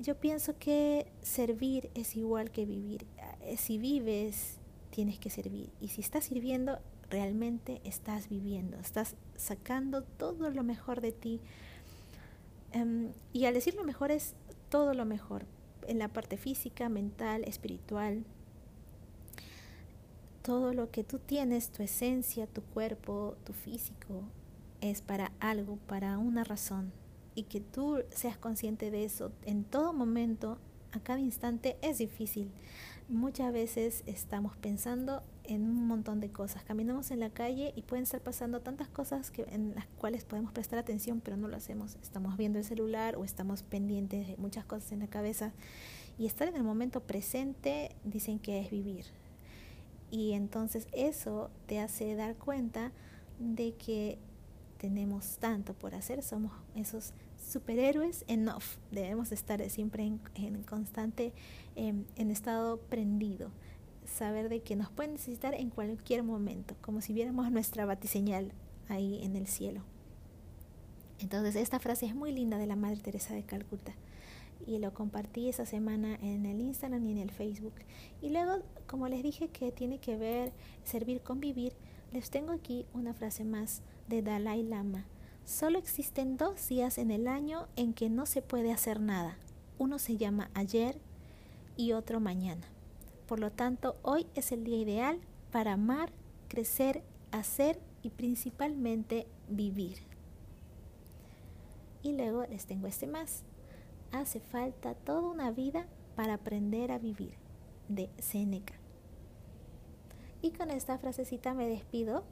yo 0.00 0.14
pienso 0.14 0.58
que 0.58 1.06
servir 1.22 1.90
es 1.94 2.16
igual 2.16 2.50
que 2.50 2.66
vivir. 2.66 3.06
Eh, 3.42 3.56
si 3.56 3.78
vives, 3.78 4.58
tienes 4.90 5.18
que 5.18 5.30
servir. 5.30 5.70
Y 5.80 5.88
si 5.88 6.02
estás 6.02 6.24
sirviendo, 6.24 6.78
realmente 7.10 7.80
estás 7.84 8.28
viviendo, 8.28 8.78
estás 8.78 9.16
sacando 9.36 10.02
todo 10.02 10.50
lo 10.50 10.62
mejor 10.62 11.00
de 11.00 11.12
ti 11.12 11.40
Em, 12.76 13.12
y 13.32 13.46
al 13.46 13.54
decir 13.54 13.74
lo 13.74 13.84
mejor 13.84 14.10
es 14.10 14.34
todo 14.68 14.92
lo 14.92 15.06
mejor, 15.06 15.46
en 15.88 15.98
la 15.98 16.08
parte 16.08 16.36
física, 16.36 16.90
mental, 16.90 17.42
espiritual. 17.44 18.24
Todo 20.42 20.74
lo 20.74 20.90
que 20.90 21.02
tú 21.02 21.18
tienes, 21.18 21.70
tu 21.70 21.82
esencia, 21.82 22.46
tu 22.46 22.60
cuerpo, 22.60 23.34
tu 23.44 23.54
físico, 23.54 24.24
es 24.82 25.00
para 25.00 25.32
algo, 25.40 25.78
para 25.86 26.18
una 26.18 26.44
razón. 26.44 26.92
Y 27.34 27.44
que 27.44 27.60
tú 27.60 28.02
seas 28.10 28.36
consciente 28.36 28.90
de 28.90 29.04
eso 29.04 29.32
en 29.46 29.64
todo 29.64 29.94
momento, 29.94 30.58
a 30.92 31.00
cada 31.00 31.20
instante, 31.20 31.78
es 31.80 31.96
difícil. 31.96 32.50
Muchas 33.08 33.54
veces 33.54 34.02
estamos 34.04 34.54
pensando 34.58 35.22
en 35.48 35.62
un 35.62 35.86
montón 35.86 36.20
de 36.20 36.30
cosas. 36.30 36.62
Caminamos 36.64 37.10
en 37.10 37.20
la 37.20 37.30
calle 37.30 37.72
y 37.76 37.82
pueden 37.82 38.04
estar 38.04 38.20
pasando 38.20 38.60
tantas 38.60 38.88
cosas 38.88 39.30
que, 39.30 39.42
en 39.50 39.74
las 39.74 39.86
cuales 39.98 40.24
podemos 40.24 40.52
prestar 40.52 40.78
atención, 40.78 41.20
pero 41.20 41.36
no 41.36 41.48
lo 41.48 41.56
hacemos. 41.56 41.96
Estamos 42.02 42.36
viendo 42.36 42.58
el 42.58 42.64
celular 42.64 43.16
o 43.16 43.24
estamos 43.24 43.62
pendientes 43.62 44.26
de 44.26 44.36
muchas 44.36 44.64
cosas 44.64 44.92
en 44.92 45.00
la 45.00 45.08
cabeza. 45.08 45.52
Y 46.18 46.26
estar 46.26 46.48
en 46.48 46.56
el 46.56 46.62
momento 46.62 47.00
presente 47.00 47.94
dicen 48.04 48.38
que 48.38 48.60
es 48.60 48.70
vivir. 48.70 49.06
Y 50.10 50.32
entonces 50.32 50.88
eso 50.92 51.50
te 51.66 51.80
hace 51.80 52.14
dar 52.14 52.36
cuenta 52.36 52.92
de 53.38 53.74
que 53.74 54.18
tenemos 54.78 55.38
tanto 55.38 55.74
por 55.74 55.94
hacer, 55.94 56.22
somos 56.22 56.52
esos 56.74 57.12
superhéroes 57.44 58.24
en 58.28 58.48
off, 58.48 58.76
debemos 58.90 59.32
estar 59.32 59.68
siempre 59.70 60.04
en, 60.34 60.62
constante, 60.62 61.32
em, 61.74 62.04
en 62.16 62.30
estado 62.30 62.78
prendido 62.78 63.50
saber 64.06 64.48
de 64.48 64.60
que 64.60 64.76
nos 64.76 64.90
pueden 64.90 65.12
necesitar 65.12 65.54
en 65.54 65.70
cualquier 65.70 66.22
momento, 66.22 66.74
como 66.80 67.00
si 67.00 67.12
viéramos 67.12 67.50
nuestra 67.50 67.84
batiseñal 67.84 68.52
ahí 68.88 69.20
en 69.22 69.36
el 69.36 69.46
cielo. 69.46 69.82
Entonces 71.18 71.56
esta 71.56 71.78
frase 71.78 72.06
es 72.06 72.14
muy 72.14 72.32
linda 72.32 72.58
de 72.58 72.66
la 72.66 72.76
Madre 72.76 73.00
Teresa 73.00 73.34
de 73.34 73.42
Calcuta 73.42 73.94
y 74.66 74.78
lo 74.78 74.92
compartí 74.92 75.48
esa 75.48 75.66
semana 75.66 76.16
en 76.16 76.46
el 76.46 76.60
Instagram 76.60 77.06
y 77.06 77.12
en 77.12 77.18
el 77.18 77.30
Facebook. 77.30 77.74
Y 78.20 78.30
luego, 78.30 78.62
como 78.86 79.08
les 79.08 79.22
dije 79.22 79.48
que 79.48 79.72
tiene 79.72 79.98
que 79.98 80.16
ver 80.16 80.52
servir 80.84 81.20
con 81.20 81.40
vivir, 81.40 81.72
les 82.12 82.30
tengo 82.30 82.52
aquí 82.52 82.86
una 82.92 83.14
frase 83.14 83.44
más 83.44 83.82
de 84.08 84.22
Dalai 84.22 84.62
Lama. 84.62 85.06
Solo 85.44 85.78
existen 85.78 86.36
dos 86.36 86.68
días 86.68 86.98
en 86.98 87.10
el 87.10 87.28
año 87.28 87.68
en 87.76 87.92
que 87.92 88.10
no 88.10 88.26
se 88.26 88.42
puede 88.42 88.72
hacer 88.72 89.00
nada. 89.00 89.38
Uno 89.78 89.98
se 89.98 90.16
llama 90.16 90.50
ayer 90.54 90.98
y 91.76 91.92
otro 91.92 92.20
mañana. 92.20 92.66
Por 93.26 93.40
lo 93.40 93.50
tanto, 93.50 93.96
hoy 94.02 94.26
es 94.34 94.52
el 94.52 94.64
día 94.64 94.78
ideal 94.78 95.20
para 95.50 95.72
amar, 95.72 96.12
crecer, 96.48 97.02
hacer 97.32 97.80
y 98.02 98.10
principalmente 98.10 99.26
vivir. 99.48 99.98
Y 102.02 102.12
luego 102.12 102.44
les 102.46 102.66
tengo 102.66 102.86
este 102.86 103.08
más. 103.08 103.42
Hace 104.12 104.38
falta 104.38 104.94
toda 104.94 105.28
una 105.28 105.50
vida 105.50 105.86
para 106.14 106.34
aprender 106.34 106.92
a 106.92 106.98
vivir, 106.98 107.34
de 107.88 108.10
Seneca. 108.18 108.74
Y 110.40 110.52
con 110.52 110.70
esta 110.70 110.98
frasecita 110.98 111.52
me 111.52 111.68
despido. 111.68 112.24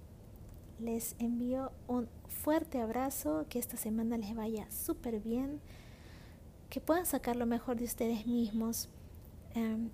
Les 0.79 1.17
envío 1.19 1.73
un 1.89 2.09
fuerte 2.29 2.81
abrazo, 2.81 3.47
que 3.49 3.59
esta 3.59 3.77
semana 3.77 4.17
les 4.17 4.35
vaya 4.37 4.71
súper 4.71 5.21
bien, 5.21 5.61
que 6.71 6.81
puedan 6.81 7.07
sacar 7.07 7.35
lo 7.35 7.47
mejor 7.47 7.77
de 7.77 7.85
ustedes 7.85 8.27
mismos. 8.27 8.89
Em, 9.55 9.91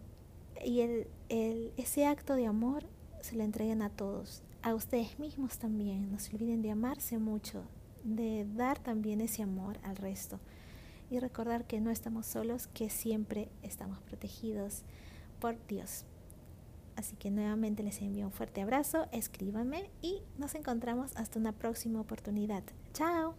y 0.64 0.80
el, 0.80 1.06
el, 1.28 1.72
ese 1.76 2.06
acto 2.06 2.34
de 2.34 2.46
amor 2.46 2.84
se 3.20 3.36
lo 3.36 3.42
entreguen 3.42 3.82
a 3.82 3.90
todos, 3.90 4.42
a 4.62 4.74
ustedes 4.74 5.18
mismos 5.18 5.58
también. 5.58 6.10
No 6.10 6.18
se 6.18 6.34
olviden 6.34 6.62
de 6.62 6.70
amarse 6.70 7.18
mucho, 7.18 7.64
de 8.04 8.46
dar 8.54 8.78
también 8.78 9.20
ese 9.20 9.42
amor 9.42 9.78
al 9.82 9.96
resto 9.96 10.40
y 11.10 11.18
recordar 11.18 11.66
que 11.66 11.80
no 11.80 11.90
estamos 11.90 12.26
solos, 12.26 12.68
que 12.68 12.88
siempre 12.88 13.48
estamos 13.62 14.00
protegidos 14.00 14.84
por 15.40 15.56
Dios. 15.66 16.04
Así 16.96 17.16
que 17.16 17.30
nuevamente 17.30 17.82
les 17.82 18.00
envío 18.00 18.26
un 18.26 18.32
fuerte 18.32 18.62
abrazo, 18.62 19.06
escríbanme 19.10 19.90
y 20.02 20.22
nos 20.38 20.54
encontramos 20.54 21.16
hasta 21.16 21.38
una 21.38 21.52
próxima 21.52 22.00
oportunidad. 22.00 22.62
¡Chao! 22.92 23.34